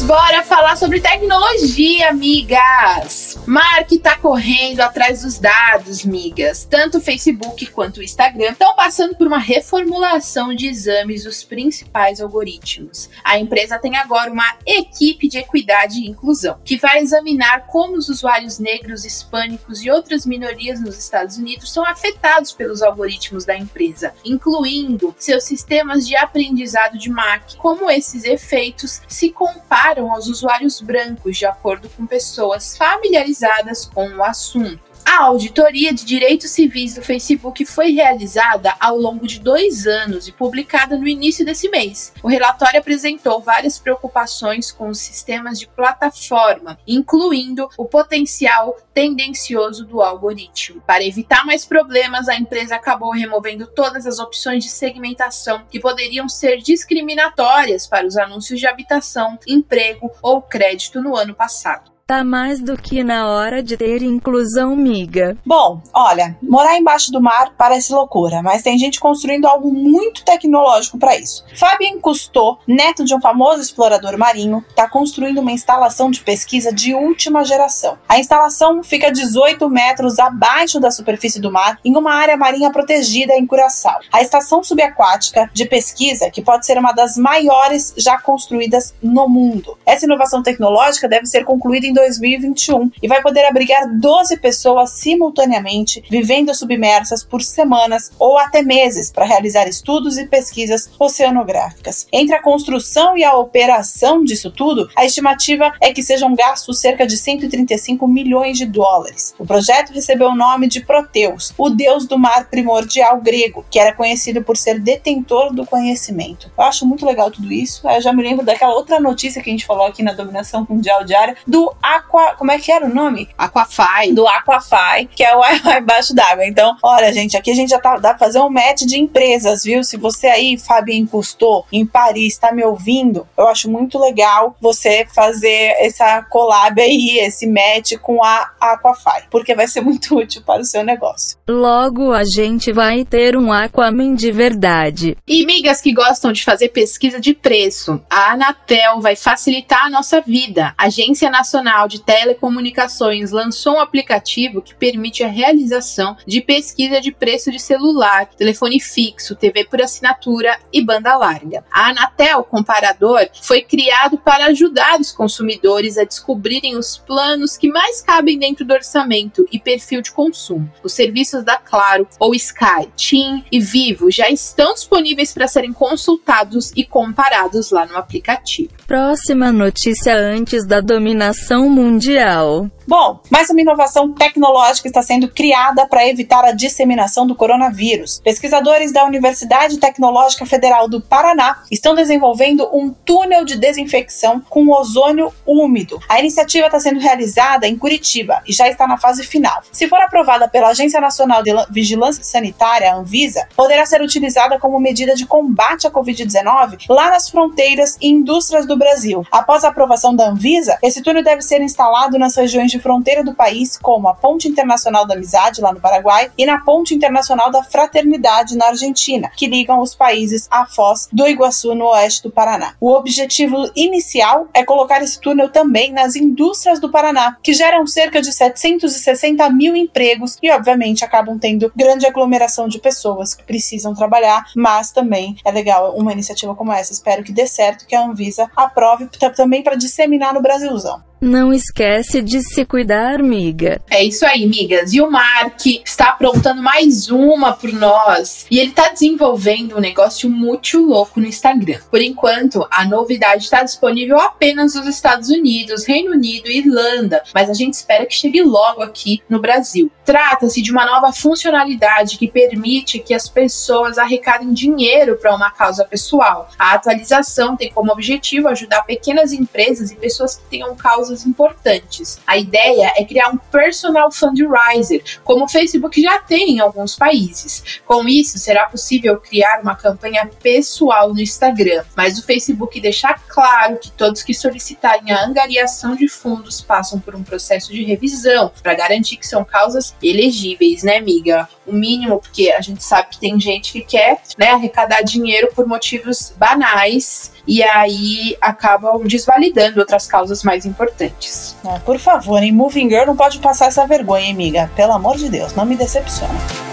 Bora 0.06 0.42
falar 0.42 0.76
sobre 0.76 1.00
tecnologia, 1.00 2.10
amigas! 2.10 3.38
Mark 3.46 3.88
tá 4.02 4.16
correndo 4.18 4.80
atrás 4.80 5.22
dos 5.22 5.38
dados, 5.38 6.04
migas. 6.04 6.64
Tanto 6.64 6.98
o 6.98 7.00
Facebook 7.00 7.66
quanto 7.66 7.98
o 7.98 8.02
Instagram 8.02 8.52
estão 8.52 8.74
passando 8.74 9.14
por 9.14 9.26
uma 9.26 9.38
reformulação 9.38 10.54
de 10.54 10.66
exames 10.66 11.24
dos 11.24 11.44
principais 11.44 12.20
algoritmos. 12.20 13.10
A 13.22 13.38
empresa 13.38 13.78
tem 13.78 13.96
agora 13.96 14.30
uma 14.30 14.56
equipe 14.66 15.28
de 15.28 15.38
equidade 15.38 16.00
e 16.00 16.08
inclusão, 16.08 16.58
que 16.64 16.76
vai 16.76 16.98
examinar 16.98 17.66
como 17.66 17.96
os 17.96 18.08
usuários 18.08 18.58
negros, 18.58 19.04
hispânicos 19.04 19.84
e 19.84 19.90
outras 19.90 20.24
minorias 20.24 20.80
nos 20.80 20.98
Estados 20.98 21.36
Unidos 21.36 21.72
são 21.72 21.84
afetados 21.84 22.52
pelos 22.52 22.82
algoritmos 22.82 23.44
da 23.44 23.56
empresa, 23.56 24.14
incluindo 24.24 25.14
seus 25.18 25.44
sistemas 25.44 26.06
de 26.06 26.16
aprendizado 26.16 26.98
de 26.98 27.10
máquina, 27.10 27.60
como 27.60 27.90
esses 27.90 28.24
efeitos 28.24 29.00
se 29.08 29.30
comparam 29.66 30.12
aos 30.12 30.28
usuários 30.28 30.80
brancos, 30.80 31.36
de 31.36 31.44
acordo 31.44 31.88
com 31.90 32.06
pessoas 32.06 32.76
familiarizadas 32.76 33.84
com 33.84 34.08
o 34.08 34.22
assunto. 34.22 34.85
A 35.08 35.22
auditoria 35.22 35.94
de 35.94 36.04
direitos 36.04 36.50
civis 36.50 36.94
do 36.94 37.00
Facebook 37.00 37.64
foi 37.64 37.92
realizada 37.92 38.74
ao 38.80 38.98
longo 38.98 39.24
de 39.24 39.38
dois 39.38 39.86
anos 39.86 40.26
e 40.26 40.32
publicada 40.32 40.98
no 40.98 41.06
início 41.06 41.46
desse 41.46 41.70
mês. 41.70 42.12
O 42.24 42.28
relatório 42.28 42.80
apresentou 42.80 43.40
várias 43.40 43.78
preocupações 43.78 44.72
com 44.72 44.88
os 44.88 44.98
sistemas 44.98 45.60
de 45.60 45.68
plataforma, 45.68 46.76
incluindo 46.86 47.68
o 47.78 47.84
potencial 47.84 48.76
tendencioso 48.92 49.86
do 49.86 50.02
algoritmo. 50.02 50.82
Para 50.84 51.04
evitar 51.04 51.46
mais 51.46 51.64
problemas, 51.64 52.28
a 52.28 52.34
empresa 52.34 52.74
acabou 52.74 53.12
removendo 53.12 53.68
todas 53.68 54.06
as 54.06 54.18
opções 54.18 54.64
de 54.64 54.70
segmentação 54.70 55.62
que 55.70 55.78
poderiam 55.78 56.28
ser 56.28 56.58
discriminatórias 56.58 57.86
para 57.86 58.06
os 58.06 58.18
anúncios 58.18 58.58
de 58.58 58.66
habitação, 58.66 59.38
emprego 59.46 60.10
ou 60.20 60.42
crédito 60.42 61.00
no 61.00 61.16
ano 61.16 61.34
passado. 61.34 61.95
Tá 62.08 62.22
mais 62.22 62.60
do 62.60 62.76
que 62.76 63.02
na 63.02 63.28
hora 63.28 63.60
de 63.60 63.76
ter 63.76 64.00
inclusão, 64.00 64.76
miga. 64.76 65.36
Bom, 65.44 65.82
olha, 65.92 66.38
morar 66.40 66.78
embaixo 66.78 67.10
do 67.10 67.20
mar 67.20 67.52
parece 67.58 67.92
loucura, 67.92 68.44
mas 68.44 68.62
tem 68.62 68.78
gente 68.78 69.00
construindo 69.00 69.44
algo 69.44 69.74
muito 69.74 70.24
tecnológico 70.24 70.98
para 70.98 71.16
isso. 71.16 71.44
Fabien 71.56 71.98
Cousteau, 71.98 72.60
neto 72.64 73.04
de 73.04 73.12
um 73.12 73.20
famoso 73.20 73.60
explorador 73.60 74.16
marinho, 74.16 74.64
está 74.68 74.88
construindo 74.88 75.40
uma 75.40 75.50
instalação 75.50 76.08
de 76.08 76.20
pesquisa 76.20 76.72
de 76.72 76.94
última 76.94 77.44
geração. 77.44 77.98
A 78.08 78.20
instalação 78.20 78.84
fica 78.84 79.10
18 79.10 79.68
metros 79.68 80.20
abaixo 80.20 80.78
da 80.78 80.92
superfície 80.92 81.40
do 81.40 81.50
mar, 81.50 81.80
em 81.84 81.96
uma 81.96 82.14
área 82.14 82.36
marinha 82.36 82.70
protegida 82.70 83.34
em 83.34 83.44
Curaçao. 83.44 83.98
A 84.12 84.22
estação 84.22 84.62
subaquática 84.62 85.50
de 85.52 85.64
pesquisa, 85.64 86.30
que 86.30 86.40
pode 86.40 86.66
ser 86.66 86.78
uma 86.78 86.92
das 86.92 87.16
maiores 87.16 87.92
já 87.96 88.16
construídas 88.16 88.94
no 89.02 89.28
mundo. 89.28 89.76
Essa 89.84 90.06
inovação 90.06 90.40
tecnológica 90.40 91.08
deve 91.08 91.26
ser 91.26 91.44
concluída 91.44 91.88
em 91.88 91.95
2021 91.96 92.92
e 93.02 93.08
vai 93.08 93.20
poder 93.20 93.44
abrigar 93.44 93.88
12 93.92 94.36
pessoas 94.38 94.90
simultaneamente, 94.90 96.04
vivendo 96.08 96.54
submersas 96.54 97.24
por 97.24 97.42
semanas 97.42 98.12
ou 98.18 98.38
até 98.38 98.62
meses 98.62 99.10
para 99.10 99.24
realizar 99.24 99.66
estudos 99.66 100.18
e 100.18 100.26
pesquisas 100.26 100.90
oceanográficas. 100.98 102.06
Entre 102.12 102.34
a 102.34 102.42
construção 102.42 103.16
e 103.16 103.24
a 103.24 103.36
operação 103.36 104.22
disso 104.22 104.50
tudo, 104.50 104.88
a 104.94 105.04
estimativa 105.04 105.72
é 105.80 105.92
que 105.92 106.02
sejam 106.02 106.34
gastos 106.34 106.80
cerca 106.80 107.06
de 107.06 107.16
135 107.16 108.06
milhões 108.06 108.58
de 108.58 108.66
dólares. 108.66 109.34
O 109.38 109.46
projeto 109.46 109.92
recebeu 109.92 110.28
o 110.28 110.36
nome 110.36 110.68
de 110.68 110.80
Proteus, 110.80 111.52
o 111.56 111.70
deus 111.70 112.06
do 112.06 112.18
mar 112.18 112.48
primordial 112.50 113.20
grego, 113.20 113.64
que 113.70 113.78
era 113.78 113.92
conhecido 113.92 114.42
por 114.42 114.56
ser 114.56 114.78
detentor 114.78 115.52
do 115.52 115.66
conhecimento. 115.66 116.50
Eu 116.56 116.64
acho 116.64 116.86
muito 116.86 117.06
legal 117.06 117.30
tudo 117.30 117.52
isso. 117.52 117.88
Eu 117.88 118.00
já 118.00 118.12
me 118.12 118.22
lembro 118.22 118.44
daquela 118.44 118.74
outra 118.74 119.00
notícia 119.00 119.42
que 119.42 119.48
a 119.48 119.52
gente 119.52 119.66
falou 119.66 119.86
aqui 119.86 120.02
na 120.02 120.12
Dominação 120.12 120.66
Mundial 120.68 121.04
Diária 121.04 121.36
do 121.46 121.72
Aqua. 121.94 122.34
Como 122.34 122.50
é 122.50 122.58
que 122.58 122.72
era 122.72 122.84
o 122.84 122.92
nome? 122.92 123.28
Aquafy. 123.38 124.12
Do 124.12 124.26
Aquafy, 124.26 125.06
que 125.14 125.22
é 125.22 125.34
o 125.36 125.38
Wi-Fi 125.46 125.78
embaixo 125.78 126.14
d'água. 126.14 126.44
Então, 126.44 126.76
olha, 126.82 127.12
gente, 127.12 127.36
aqui 127.36 127.52
a 127.52 127.54
gente 127.54 127.70
já 127.70 127.78
tá, 127.78 127.96
dá 127.96 128.10
pra 128.10 128.18
fazer 128.18 128.40
um 128.40 128.50
match 128.50 128.82
de 128.82 128.98
empresas, 128.98 129.62
viu? 129.62 129.84
Se 129.84 129.96
você 129.96 130.26
aí, 130.26 130.58
Fabien 130.58 131.06
Cousteau, 131.06 131.64
em 131.70 131.86
Paris, 131.86 132.38
tá 132.38 132.52
me 132.52 132.64
ouvindo, 132.64 133.26
eu 133.36 133.46
acho 133.46 133.70
muito 133.70 133.98
legal 133.98 134.56
você 134.60 135.06
fazer 135.14 135.76
essa 135.78 136.22
collab 136.22 136.80
aí, 136.80 137.18
esse 137.20 137.46
match 137.46 137.92
com 138.00 138.22
a 138.22 138.50
Aquafy, 138.60 139.28
porque 139.30 139.54
vai 139.54 139.68
ser 139.68 139.80
muito 139.86 140.16
útil 140.16 140.42
para 140.42 140.62
o 140.62 140.64
seu 140.64 140.82
negócio. 140.82 141.38
Logo 141.48 142.12
a 142.12 142.24
gente 142.24 142.72
vai 142.72 143.04
ter 143.04 143.36
um 143.36 143.52
Aquaman 143.52 144.14
de 144.14 144.32
verdade. 144.32 145.16
E 145.26 145.46
migas 145.46 145.80
que 145.80 145.92
gostam 145.92 146.32
de 146.32 146.42
fazer 146.42 146.70
pesquisa 146.70 147.20
de 147.20 147.32
preço, 147.32 148.00
a 148.10 148.32
Anatel 148.32 149.00
vai 149.00 149.14
facilitar 149.14 149.84
a 149.84 149.90
nossa 149.90 150.20
vida. 150.20 150.74
Agência 150.76 151.30
Nacional 151.30 151.75
Nacional 151.76 151.88
de 151.88 152.00
Telecomunicações 152.00 153.30
lançou 153.30 153.74
um 153.74 153.80
aplicativo 153.80 154.62
que 154.62 154.74
permite 154.74 155.22
a 155.22 155.28
realização 155.28 156.16
de 156.26 156.40
pesquisa 156.40 157.00
de 157.00 157.12
preço 157.12 157.50
de 157.50 157.60
celular, 157.60 158.26
telefone 158.36 158.80
fixo, 158.80 159.36
TV 159.36 159.64
por 159.64 159.82
assinatura 159.82 160.58
e 160.72 160.82
banda 160.82 161.16
larga. 161.16 161.64
A 161.70 161.90
Anatel 161.90 162.42
Comparador 162.44 163.28
foi 163.42 163.62
criado 163.62 164.16
para 164.16 164.46
ajudar 164.46 164.98
os 164.98 165.12
consumidores 165.12 165.98
a 165.98 166.04
descobrirem 166.04 166.76
os 166.76 166.96
planos 166.96 167.56
que 167.56 167.68
mais 167.68 168.00
cabem 168.00 168.38
dentro 168.38 168.64
do 168.64 168.72
orçamento 168.72 169.46
e 169.52 169.58
perfil 169.58 170.00
de 170.00 170.12
consumo. 170.12 170.70
Os 170.82 170.94
serviços 170.94 171.44
da 171.44 171.58
Claro 171.58 172.08
ou 172.18 172.34
Sky, 172.34 172.88
TIM 172.96 173.44
e 173.52 173.60
Vivo 173.60 174.10
já 174.10 174.30
estão 174.30 174.72
disponíveis 174.72 175.34
para 175.34 175.48
serem 175.48 175.72
consultados 175.72 176.72
e 176.74 176.84
comparados 176.84 177.70
lá 177.70 177.84
no 177.84 177.96
aplicativo. 177.96 178.70
Próxima 178.86 179.52
notícia 179.52 180.16
antes 180.16 180.64
da 180.64 180.80
dominação 180.80 181.65
mundial. 181.68 182.70
Bom, 182.88 183.18
mais 183.30 183.50
uma 183.50 183.60
inovação 183.60 184.12
tecnológica 184.12 184.86
está 184.86 185.02
sendo 185.02 185.26
criada 185.28 185.88
para 185.88 186.06
evitar 186.06 186.44
a 186.44 186.52
disseminação 186.52 187.26
do 187.26 187.34
coronavírus. 187.34 188.20
Pesquisadores 188.20 188.92
da 188.92 189.04
Universidade 189.04 189.78
Tecnológica 189.78 190.46
Federal 190.46 190.88
do 190.88 191.00
Paraná 191.00 191.64
estão 191.68 191.96
desenvolvendo 191.96 192.68
um 192.72 192.92
túnel 192.92 193.44
de 193.44 193.56
desinfecção 193.56 194.40
com 194.48 194.70
ozônio 194.70 195.32
úmido. 195.44 195.98
A 196.08 196.20
iniciativa 196.20 196.66
está 196.66 196.78
sendo 196.78 197.00
realizada 197.00 197.66
em 197.66 197.76
Curitiba 197.76 198.40
e 198.46 198.52
já 198.52 198.68
está 198.68 198.86
na 198.86 198.96
fase 198.96 199.24
final. 199.24 199.62
Se 199.72 199.88
for 199.88 200.00
aprovada 200.00 200.48
pela 200.48 200.68
Agência 200.68 201.00
Nacional 201.00 201.42
de 201.42 201.50
Vigilância 201.72 202.22
Sanitária, 202.22 202.94
Anvisa, 202.94 203.48
poderá 203.56 203.84
ser 203.84 204.00
utilizada 204.00 204.60
como 204.60 204.78
medida 204.78 205.16
de 205.16 205.26
combate 205.26 205.88
à 205.88 205.90
Covid-19 205.90 206.84
lá 206.88 207.10
nas 207.10 207.28
fronteiras 207.28 207.96
e 208.00 208.08
indústrias 208.08 208.64
do 208.64 208.78
Brasil. 208.78 209.26
Após 209.32 209.64
a 209.64 209.68
aprovação 209.70 210.14
da 210.14 210.28
Anvisa, 210.28 210.78
esse 210.84 211.02
túnel 211.02 211.24
deve 211.24 211.42
ser 211.42 211.60
instalado 211.60 212.16
nas 212.16 212.36
regiões 212.36 212.70
de 212.70 212.75
fronteira 212.78 213.22
do 213.22 213.34
país, 213.34 213.78
como 213.78 214.08
a 214.08 214.14
Ponte 214.14 214.48
Internacional 214.48 215.06
da 215.06 215.14
Amizade, 215.14 215.60
lá 215.60 215.72
no 215.72 215.80
Paraguai, 215.80 216.30
e 216.36 216.46
na 216.46 216.60
Ponte 216.60 216.94
Internacional 216.94 217.50
da 217.50 217.62
Fraternidade, 217.62 218.56
na 218.56 218.68
Argentina, 218.68 219.30
que 219.36 219.46
ligam 219.46 219.80
os 219.80 219.94
países 219.94 220.46
à 220.50 220.66
Foz 220.66 221.08
do 221.12 221.26
Iguaçu, 221.26 221.74
no 221.74 221.86
oeste 221.86 222.22
do 222.22 222.30
Paraná. 222.30 222.74
O 222.80 222.92
objetivo 222.92 223.70
inicial 223.74 224.48
é 224.52 224.64
colocar 224.64 225.02
esse 225.02 225.20
túnel 225.20 225.48
também 225.48 225.92
nas 225.92 226.16
indústrias 226.16 226.80
do 226.80 226.90
Paraná, 226.90 227.36
que 227.42 227.52
geram 227.52 227.86
cerca 227.86 228.20
de 228.20 228.32
760 228.32 229.48
mil 229.50 229.74
empregos 229.76 230.38
e, 230.42 230.50
obviamente, 230.50 231.04
acabam 231.04 231.38
tendo 231.38 231.72
grande 231.74 232.06
aglomeração 232.06 232.68
de 232.68 232.78
pessoas 232.78 233.34
que 233.34 233.44
precisam 233.44 233.94
trabalhar, 233.94 234.46
mas 234.54 234.90
também 234.90 235.36
é 235.44 235.50
legal 235.50 235.94
uma 235.96 236.12
iniciativa 236.12 236.54
como 236.54 236.72
essa. 236.72 236.92
Espero 236.92 237.22
que 237.22 237.32
dê 237.32 237.46
certo, 237.46 237.86
que 237.86 237.94
a 237.94 238.04
Anvisa 238.04 238.50
aprove 238.56 239.08
também 239.34 239.62
para 239.62 239.76
disseminar 239.76 240.34
no 240.34 240.42
Brasilzão. 240.42 241.02
Não 241.20 241.50
esquece 241.52 242.20
de 242.20 242.42
se 242.42 242.64
cuidar, 242.64 243.22
miga. 243.22 243.80
É 243.90 244.04
isso 244.04 244.26
aí, 244.26 244.46
migas. 244.46 244.92
E 244.92 245.00
o 245.00 245.10
Mark 245.10 245.64
está 245.66 246.10
aprontando 246.10 246.62
mais 246.62 247.08
uma 247.08 247.54
por 247.54 247.72
nós. 247.72 248.46
E 248.50 248.58
ele 248.58 248.70
está 248.70 248.90
desenvolvendo 248.90 249.76
um 249.76 249.80
negócio 249.80 250.28
muito 250.28 250.78
louco 250.78 251.18
no 251.18 251.26
Instagram. 251.26 251.80
Por 251.90 252.02
enquanto, 252.02 252.66
a 252.70 252.84
novidade 252.84 253.44
está 253.44 253.62
disponível 253.62 254.20
apenas 254.20 254.74
nos 254.74 254.86
Estados 254.86 255.30
Unidos, 255.30 255.86
Reino 255.86 256.12
Unido 256.12 256.50
e 256.50 256.58
Irlanda, 256.58 257.22
mas 257.34 257.48
a 257.48 257.54
gente 257.54 257.74
espera 257.74 258.04
que 258.04 258.14
chegue 258.14 258.42
logo 258.42 258.82
aqui 258.82 259.22
no 259.28 259.40
Brasil. 259.40 259.90
Trata-se 260.04 260.60
de 260.60 260.70
uma 260.70 260.84
nova 260.84 261.12
funcionalidade 261.12 262.18
que 262.18 262.28
permite 262.28 262.98
que 262.98 263.14
as 263.14 263.28
pessoas 263.28 263.98
arrecadem 263.98 264.52
dinheiro 264.52 265.16
para 265.16 265.34
uma 265.34 265.50
causa 265.50 265.84
pessoal. 265.84 266.48
A 266.58 266.74
atualização 266.74 267.56
tem 267.56 267.72
como 267.72 267.90
objetivo 267.90 268.48
ajudar 268.48 268.82
pequenas 268.82 269.32
empresas 269.32 269.90
e 269.90 269.96
pessoas 269.96 270.36
que 270.36 270.44
tenham 270.44 270.76
causas 270.76 271.05
causas 271.06 271.24
importantes. 271.24 272.18
A 272.26 272.36
ideia 272.36 272.92
é 272.96 273.04
criar 273.04 273.28
um 273.28 273.36
personal 273.36 274.10
fundraiser, 274.10 275.02
como 275.22 275.44
o 275.44 275.48
Facebook 275.48 276.00
já 276.00 276.18
tem 276.18 276.56
em 276.56 276.60
alguns 276.60 276.96
países. 276.96 277.80
Com 277.86 278.08
isso, 278.08 278.38
será 278.38 278.66
possível 278.66 279.18
criar 279.18 279.60
uma 279.62 279.76
campanha 279.76 280.28
pessoal 280.42 281.14
no 281.14 281.20
Instagram, 281.20 281.84
mas 281.96 282.18
o 282.18 282.24
Facebook 282.24 282.80
deixa 282.80 283.14
claro 283.28 283.78
que 283.78 283.90
todos 283.92 284.22
que 284.22 284.34
solicitarem 284.34 285.12
a 285.12 285.24
angariação 285.24 285.94
de 285.94 286.08
fundos 286.08 286.60
passam 286.60 286.98
por 286.98 287.14
um 287.14 287.22
processo 287.22 287.72
de 287.72 287.84
revisão 287.84 288.50
para 288.62 288.74
garantir 288.74 289.16
que 289.16 289.26
são 289.26 289.44
causas 289.44 289.94
elegíveis, 290.02 290.82
né, 290.82 290.96
amiga? 290.96 291.48
O 291.66 291.72
mínimo, 291.72 292.20
porque 292.20 292.50
a 292.50 292.60
gente 292.60 292.82
sabe 292.82 293.10
que 293.10 293.20
tem 293.20 293.38
gente 293.38 293.72
que 293.72 293.82
quer 293.82 294.20
né, 294.38 294.50
arrecadar 294.50 295.02
dinheiro 295.02 295.48
por 295.54 295.66
motivos 295.66 296.32
banais 296.36 297.32
e 297.46 297.62
aí 297.62 298.36
acabam 298.40 299.02
desvalidando 299.04 299.80
outras 299.80 300.06
causas 300.06 300.42
mais 300.42 300.66
importantes. 300.66 301.56
Ah, 301.64 301.80
por 301.84 301.98
favor, 301.98 302.42
em 302.42 302.52
Moving 302.52 302.88
Girl 302.88 303.06
não 303.06 303.16
pode 303.16 303.38
passar 303.38 303.66
essa 303.66 303.86
vergonha, 303.86 304.30
amiga. 304.30 304.70
Pelo 304.74 304.92
amor 304.92 305.16
de 305.16 305.28
Deus, 305.28 305.54
não 305.54 305.64
me 305.64 305.76
decepciona. 305.76 306.65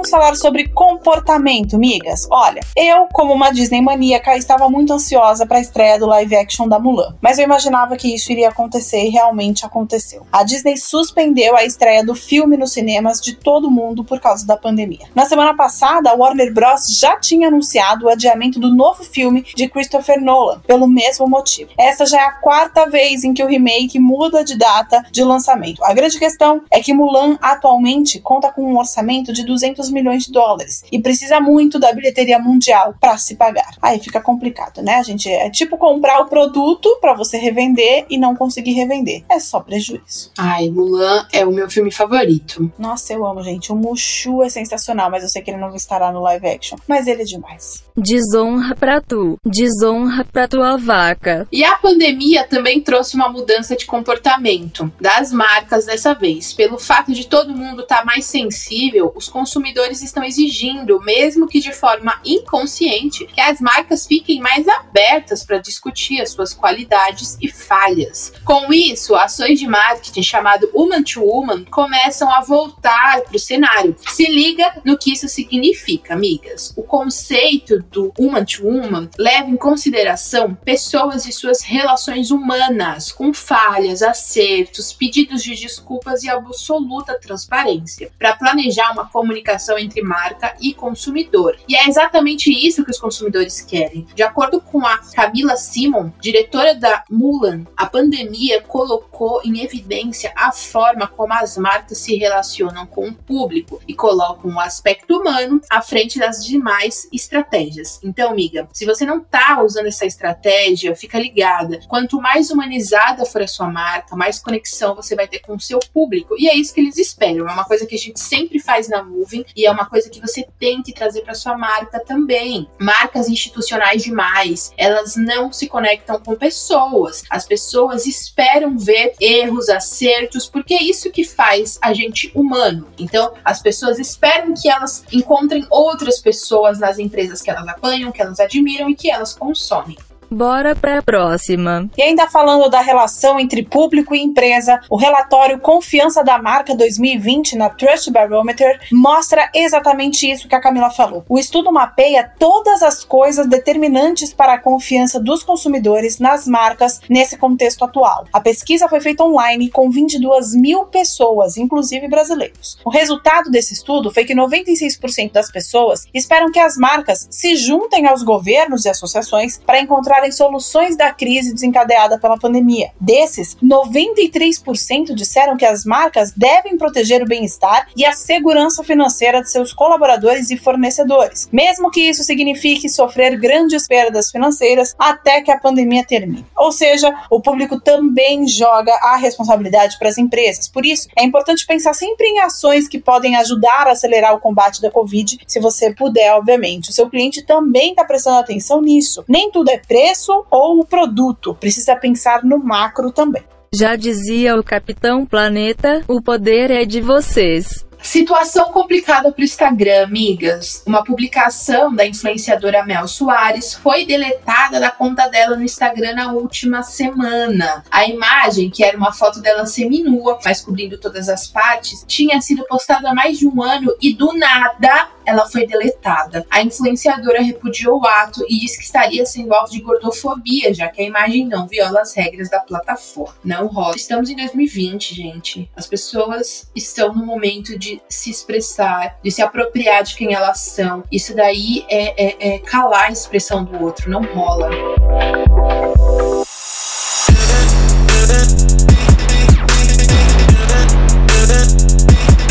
Vamos 0.00 0.08
falar 0.08 0.34
sobre 0.34 0.66
comportamento, 0.68 1.78
migas. 1.78 2.26
Olha, 2.30 2.62
eu, 2.74 3.06
como 3.12 3.34
uma 3.34 3.50
Disney 3.50 3.82
maníaca, 3.82 4.34
estava 4.34 4.66
muito 4.66 4.94
ansiosa 4.94 5.44
para 5.44 5.58
a 5.58 5.60
estreia 5.60 5.98
do 5.98 6.06
live 6.06 6.36
action 6.36 6.66
da 6.66 6.78
Mulan, 6.78 7.14
mas 7.20 7.38
eu 7.38 7.44
imaginava 7.44 7.94
que 7.98 8.14
isso 8.14 8.32
iria 8.32 8.48
acontecer 8.48 9.04
e 9.04 9.10
realmente 9.10 9.66
aconteceu. 9.66 10.26
A 10.32 10.42
Disney 10.42 10.78
suspendeu 10.78 11.54
a 11.54 11.66
estreia 11.66 12.02
do 12.02 12.14
filme 12.14 12.56
nos 12.56 12.72
cinemas 12.72 13.20
de 13.20 13.34
todo 13.34 13.70
mundo 13.70 14.02
por 14.02 14.18
causa 14.18 14.46
da 14.46 14.56
pandemia. 14.56 15.06
Na 15.14 15.26
semana 15.26 15.54
passada, 15.54 16.10
a 16.10 16.14
Warner 16.14 16.50
Bros. 16.54 16.98
já 16.98 17.18
tinha 17.18 17.48
anunciado 17.48 18.06
o 18.06 18.08
adiamento 18.08 18.58
do 18.58 18.74
novo 18.74 19.04
filme 19.04 19.42
de 19.54 19.68
Christopher 19.68 20.18
Nolan, 20.18 20.60
pelo 20.60 20.88
mesmo 20.88 21.28
motivo. 21.28 21.72
Essa 21.78 22.06
já 22.06 22.22
é 22.22 22.24
a 22.24 22.32
quarta 22.32 22.88
vez 22.88 23.22
em 23.22 23.34
que 23.34 23.44
o 23.44 23.46
remake 23.46 23.98
muda 23.98 24.42
de 24.42 24.56
data 24.56 25.04
de 25.12 25.22
lançamento. 25.22 25.84
A 25.84 25.92
grande 25.92 26.18
questão 26.18 26.62
é 26.70 26.80
que 26.80 26.94
Mulan 26.94 27.36
atualmente 27.42 28.18
conta 28.18 28.50
com 28.50 28.62
um 28.62 28.78
orçamento 28.78 29.30
de 29.30 29.44
200 29.44 29.89
200 29.90 29.92
milhões 29.92 30.24
de 30.24 30.32
dólares 30.32 30.84
e 30.90 31.00
precisa 31.00 31.40
muito 31.40 31.78
da 31.78 31.92
bilheteria 31.92 32.38
mundial 32.38 32.94
para 33.00 33.18
se 33.18 33.34
pagar. 33.34 33.74
Aí 33.82 33.98
fica 33.98 34.20
complicado, 34.20 34.82
né? 34.82 34.94
A 34.96 35.02
gente 35.02 35.28
é 35.28 35.50
tipo 35.50 35.76
comprar 35.76 36.20
o 36.20 36.26
produto 36.26 36.98
para 37.00 37.14
você 37.14 37.36
revender 37.36 38.06
e 38.08 38.16
não 38.16 38.34
conseguir 38.34 38.72
revender. 38.72 39.24
É 39.28 39.38
só 39.38 39.60
prejuízo. 39.60 40.30
Ai, 40.38 40.68
Mulan 40.70 41.26
é 41.32 41.44
o 41.44 41.52
meu 41.52 41.68
filme 41.68 41.90
favorito. 41.90 42.72
Nossa, 42.78 43.12
eu 43.12 43.26
amo, 43.26 43.42
gente. 43.42 43.72
O 43.72 43.76
Mushu 43.76 44.42
é 44.42 44.48
sensacional, 44.48 45.10
mas 45.10 45.22
eu 45.22 45.28
sei 45.28 45.42
que 45.42 45.50
ele 45.50 45.60
não 45.60 45.74
estará 45.74 46.12
no 46.12 46.20
live 46.20 46.46
action. 46.46 46.78
Mas 46.86 47.06
ele 47.06 47.22
é 47.22 47.24
demais. 47.24 47.84
Desonra 47.96 48.74
pra 48.74 49.00
tu. 49.00 49.38
Desonra 49.44 50.24
pra 50.24 50.48
tua 50.48 50.76
vaca. 50.76 51.46
E 51.52 51.64
a 51.64 51.76
pandemia 51.76 52.44
também 52.44 52.80
trouxe 52.80 53.16
uma 53.16 53.28
mudança 53.28 53.76
de 53.76 53.86
comportamento 53.86 54.90
das 55.00 55.32
marcas 55.32 55.86
dessa 55.86 56.14
vez. 56.14 56.52
Pelo 56.52 56.78
fato 56.78 57.12
de 57.12 57.26
todo 57.26 57.54
mundo 57.54 57.82
estar 57.82 57.98
tá 57.98 58.04
mais 58.04 58.24
sensível, 58.24 59.12
os 59.14 59.28
consumidores 59.28 59.79
estão 59.88 60.24
exigindo, 60.24 61.00
mesmo 61.00 61.46
que 61.46 61.60
de 61.60 61.72
forma 61.72 62.20
inconsciente, 62.24 63.26
que 63.26 63.40
as 63.40 63.60
marcas 63.60 64.06
fiquem 64.06 64.40
mais 64.40 64.66
abertas 64.68 65.44
para 65.44 65.58
discutir 65.58 66.20
as 66.20 66.30
suas 66.30 66.52
qualidades 66.52 67.36
e 67.40 67.48
falhas. 67.48 68.32
Com 68.44 68.72
isso, 68.72 69.14
ações 69.14 69.58
de 69.58 69.66
marketing 69.66 70.22
chamado 70.22 70.70
Woman 70.74 71.02
to 71.02 71.22
Woman 71.22 71.64
começam 71.64 72.30
a 72.32 72.40
voltar 72.40 73.22
para 73.22 73.36
o 73.36 73.40
cenário. 73.40 73.96
Se 74.08 74.26
liga 74.26 74.80
no 74.84 74.98
que 74.98 75.12
isso 75.12 75.28
significa, 75.28 76.14
amigas. 76.14 76.72
O 76.76 76.82
conceito 76.82 77.82
do 77.90 78.12
Woman 78.18 78.44
to 78.44 78.66
Woman 78.66 79.08
leva 79.18 79.48
em 79.48 79.56
consideração 79.56 80.54
pessoas 80.54 81.26
e 81.26 81.32
suas 81.32 81.62
relações 81.62 82.30
humanas, 82.30 83.12
com 83.12 83.32
falhas, 83.32 84.02
acertos, 84.02 84.92
pedidos 84.92 85.42
de 85.42 85.54
desculpas 85.54 86.22
e 86.22 86.28
absoluta 86.28 87.18
transparência, 87.18 88.10
para 88.18 88.36
planejar 88.36 88.92
uma 88.92 89.08
comunicação 89.08 89.69
entre 89.78 90.02
marca 90.02 90.54
e 90.60 90.74
consumidor. 90.74 91.56
E 91.68 91.76
é 91.76 91.88
exatamente 91.88 92.50
isso 92.50 92.84
que 92.84 92.90
os 92.90 92.98
consumidores 92.98 93.60
querem. 93.60 94.06
De 94.14 94.22
acordo 94.22 94.60
com 94.60 94.84
a 94.86 94.98
Camila 95.14 95.56
Simon, 95.56 96.10
diretora 96.20 96.74
da 96.74 97.04
Mulan, 97.10 97.64
a 97.76 97.86
pandemia 97.86 98.62
colocou 98.62 99.40
em 99.44 99.62
evidência 99.62 100.32
a 100.36 100.52
forma 100.52 101.06
como 101.06 101.32
as 101.32 101.56
marcas 101.56 101.98
se 101.98 102.16
relacionam 102.16 102.86
com 102.86 103.08
o 103.08 103.14
público 103.14 103.80
e 103.86 103.94
colocam 103.94 104.52
o 104.52 104.60
aspecto 104.60 105.18
humano 105.18 105.60
à 105.70 105.82
frente 105.82 106.18
das 106.18 106.44
demais 106.44 107.08
estratégias. 107.12 108.00
Então, 108.02 108.30
amiga, 108.30 108.68
se 108.72 108.86
você 108.86 109.04
não 109.04 109.20
tá 109.20 109.62
usando 109.62 109.86
essa 109.86 110.06
estratégia, 110.06 110.94
fica 110.94 111.18
ligada. 111.18 111.80
Quanto 111.88 112.20
mais 112.20 112.50
humanizada 112.50 113.24
for 113.24 113.42
a 113.42 113.48
sua 113.48 113.68
marca, 113.68 114.16
mais 114.16 114.38
conexão 114.38 114.94
você 114.94 115.14
vai 115.14 115.28
ter 115.28 115.40
com 115.40 115.54
o 115.54 115.60
seu 115.60 115.78
público. 115.92 116.34
E 116.38 116.48
é 116.48 116.56
isso 116.56 116.74
que 116.74 116.80
eles 116.80 116.96
esperam. 116.96 117.48
É 117.48 117.52
uma 117.52 117.64
coisa 117.64 117.86
que 117.86 117.94
a 117.94 117.98
gente 117.98 118.20
sempre 118.20 118.58
faz 118.58 118.88
na 118.88 119.02
Moving 119.02 119.44
e 119.60 119.66
é 119.66 119.70
uma 119.70 119.84
coisa 119.84 120.08
que 120.08 120.20
você 120.20 120.46
tem 120.58 120.82
que 120.82 120.90
trazer 120.90 121.20
para 121.20 121.34
sua 121.34 121.54
marca 121.56 122.00
também. 122.00 122.66
Marcas 122.78 123.28
institucionais 123.28 124.02
demais, 124.02 124.72
elas 124.74 125.16
não 125.16 125.52
se 125.52 125.68
conectam 125.68 126.18
com 126.18 126.34
pessoas. 126.34 127.22
As 127.28 127.44
pessoas 127.44 128.06
esperam 128.06 128.78
ver 128.78 129.12
erros, 129.20 129.68
acertos, 129.68 130.48
porque 130.48 130.72
é 130.72 130.82
isso 130.82 131.10
que 131.10 131.24
faz 131.24 131.78
a 131.82 131.92
gente 131.92 132.32
humano. 132.34 132.88
Então, 132.98 133.34
as 133.44 133.60
pessoas 133.60 133.98
esperam 133.98 134.54
que 134.54 134.70
elas 134.70 135.04
encontrem 135.12 135.66
outras 135.68 136.20
pessoas 136.20 136.78
nas 136.78 136.98
empresas 136.98 137.42
que 137.42 137.50
elas 137.50 137.68
apanham, 137.68 138.10
que 138.10 138.22
elas 138.22 138.40
admiram 138.40 138.88
e 138.88 138.94
que 138.94 139.10
elas 139.10 139.34
consomem. 139.34 139.98
Bora 140.30 140.76
pra 140.76 141.02
próxima. 141.02 141.90
E 141.98 142.02
ainda 142.02 142.28
falando 142.28 142.70
da 142.70 142.80
relação 142.80 143.40
entre 143.40 143.64
público 143.64 144.14
e 144.14 144.22
empresa, 144.22 144.80
o 144.88 144.96
relatório 144.96 145.58
Confiança 145.58 146.22
da 146.22 146.40
Marca 146.40 146.72
2020 146.72 147.56
na 147.56 147.68
Trust 147.68 148.12
Barometer 148.12 148.78
mostra 148.92 149.50
exatamente 149.52 150.30
isso 150.30 150.46
que 150.46 150.54
a 150.54 150.60
Camila 150.60 150.88
falou. 150.88 151.24
O 151.28 151.36
estudo 151.36 151.72
mapeia 151.72 152.30
todas 152.38 152.80
as 152.80 153.02
coisas 153.02 153.48
determinantes 153.48 154.32
para 154.32 154.54
a 154.54 154.58
confiança 154.58 155.18
dos 155.18 155.42
consumidores 155.42 156.20
nas 156.20 156.46
marcas 156.46 157.00
nesse 157.08 157.36
contexto 157.36 157.84
atual. 157.84 158.24
A 158.32 158.40
pesquisa 158.40 158.88
foi 158.88 159.00
feita 159.00 159.24
online 159.24 159.68
com 159.68 159.90
22 159.90 160.54
mil 160.54 160.84
pessoas, 160.84 161.56
inclusive 161.56 162.06
brasileiros. 162.06 162.78
O 162.84 162.90
resultado 162.90 163.50
desse 163.50 163.74
estudo 163.74 164.12
foi 164.12 164.24
que 164.24 164.34
96% 164.34 165.32
das 165.32 165.50
pessoas 165.50 166.06
esperam 166.14 166.52
que 166.52 166.60
as 166.60 166.76
marcas 166.76 167.26
se 167.28 167.56
juntem 167.56 168.06
aos 168.06 168.22
governos 168.22 168.84
e 168.84 168.88
associações 168.88 169.58
para 169.58 169.80
encontrar 169.80 170.19
encontrarem 170.20 170.32
soluções 170.32 170.96
da 170.96 171.12
crise 171.12 171.54
desencadeada 171.54 172.18
pela 172.18 172.38
pandemia. 172.38 172.90
Desses, 173.00 173.56
93% 173.56 175.14
disseram 175.14 175.56
que 175.56 175.64
as 175.64 175.84
marcas 175.84 176.32
devem 176.36 176.76
proteger 176.76 177.22
o 177.22 177.26
bem-estar 177.26 177.88
e 177.96 178.04
a 178.04 178.12
segurança 178.12 178.84
financeira 178.84 179.42
de 179.42 179.50
seus 179.50 179.72
colaboradores 179.72 180.50
e 180.50 180.56
fornecedores, 180.56 181.48
mesmo 181.52 181.90
que 181.90 182.02
isso 182.02 182.22
signifique 182.22 182.88
sofrer 182.88 183.38
grandes 183.38 183.86
perdas 183.86 184.30
financeiras 184.30 184.94
até 184.98 185.40
que 185.40 185.50
a 185.50 185.58
pandemia 185.58 186.04
termine. 186.04 186.44
Ou 186.56 186.72
seja, 186.72 187.12
o 187.30 187.40
público 187.40 187.80
também 187.80 188.46
joga 188.46 188.92
a 189.02 189.16
responsabilidade 189.16 189.98
para 189.98 190.08
as 190.08 190.18
empresas. 190.18 190.68
Por 190.68 190.84
isso, 190.84 191.08
é 191.16 191.24
importante 191.24 191.66
pensar 191.66 191.94
sempre 191.94 192.26
em 192.26 192.40
ações 192.40 192.88
que 192.88 192.98
podem 192.98 193.36
ajudar 193.36 193.86
a 193.86 193.92
acelerar 193.92 194.34
o 194.34 194.40
combate 194.40 194.82
da 194.82 194.90
Covid, 194.90 195.38
se 195.46 195.60
você 195.60 195.92
puder, 195.92 196.34
obviamente. 196.34 196.90
O 196.90 196.92
seu 196.92 197.08
cliente 197.08 197.42
também 197.42 197.90
está 197.90 198.04
prestando 198.04 198.38
atenção 198.38 198.82
nisso. 198.82 199.24
Nem 199.28 199.50
tudo 199.50 199.70
é 199.70 199.78
preço 199.78 200.09
preço 200.10 200.44
ou 200.50 200.80
o 200.80 200.84
produto. 200.84 201.54
Precisa 201.54 201.94
pensar 201.94 202.42
no 202.44 202.58
macro 202.58 203.12
também. 203.12 203.42
Já 203.72 203.94
dizia 203.94 204.56
o 204.56 204.64
Capitão 204.64 205.24
Planeta: 205.24 206.02
o 206.08 206.20
poder 206.20 206.70
é 206.70 206.84
de 206.84 207.00
vocês. 207.00 207.86
Situação 208.02 208.72
complicada 208.72 209.30
para 209.30 209.42
o 209.42 209.44
Instagram, 209.44 210.04
amigas. 210.04 210.82
Uma 210.86 211.04
publicação 211.04 211.94
da 211.94 212.06
influenciadora 212.06 212.84
Mel 212.84 213.06
Soares 213.06 213.74
foi 213.74 214.06
deletada 214.06 214.80
da 214.80 214.90
conta 214.90 215.28
dela 215.28 215.54
no 215.54 215.62
Instagram 215.62 216.14
na 216.14 216.32
última 216.32 216.82
semana. 216.82 217.84
A 217.90 218.06
imagem, 218.06 218.70
que 218.70 218.82
era 218.82 218.96
uma 218.96 219.12
foto 219.12 219.40
dela 219.40 219.66
seminua, 219.66 220.38
mas 220.44 220.62
cobrindo 220.62 220.98
todas 220.98 221.28
as 221.28 221.46
partes, 221.46 222.04
tinha 222.06 222.40
sido 222.40 222.64
postada 222.66 223.10
há 223.10 223.14
mais 223.14 223.38
de 223.38 223.46
um 223.46 223.62
ano 223.62 223.94
e 224.00 224.14
do 224.14 224.32
nada 224.32 225.10
ela 225.24 225.48
foi 225.48 225.66
deletada. 225.66 226.44
A 226.50 226.62
influenciadora 226.62 227.42
repudiou 227.42 228.00
o 228.00 228.06
ato 228.06 228.44
e 228.48 228.58
disse 228.58 228.78
que 228.78 228.84
estaria 228.84 229.24
sendo 229.24 229.54
alvo 229.54 229.70
de 229.70 229.80
gordofobia, 229.80 230.74
já 230.74 230.88
que 230.88 231.02
a 231.02 231.04
imagem 231.04 231.46
não 231.46 231.68
viola 231.68 232.00
as 232.00 232.14
regras 232.14 232.50
da 232.50 232.58
plataforma. 232.58 233.34
Não 233.44 233.66
rola. 233.68 233.94
Estamos 233.94 234.28
em 234.28 234.36
2020, 234.36 235.14
gente. 235.14 235.70
As 235.76 235.86
pessoas 235.86 236.68
estão 236.74 237.14
no 237.14 237.24
momento 237.24 237.78
de 237.78 237.89
de 237.96 238.02
se 238.08 238.30
expressar, 238.30 239.18
de 239.22 239.30
se 239.30 239.42
apropriar 239.42 240.02
de 240.02 240.14
quem 240.14 240.34
elas 240.34 240.60
são. 240.60 241.02
Isso 241.10 241.34
daí 241.34 241.84
é, 241.88 242.24
é, 242.24 242.54
é 242.54 242.58
calar 242.58 243.04
a 243.04 243.12
expressão 243.12 243.64
do 243.64 243.82
outro, 243.82 244.10
não 244.10 244.22
rola. 244.22 244.70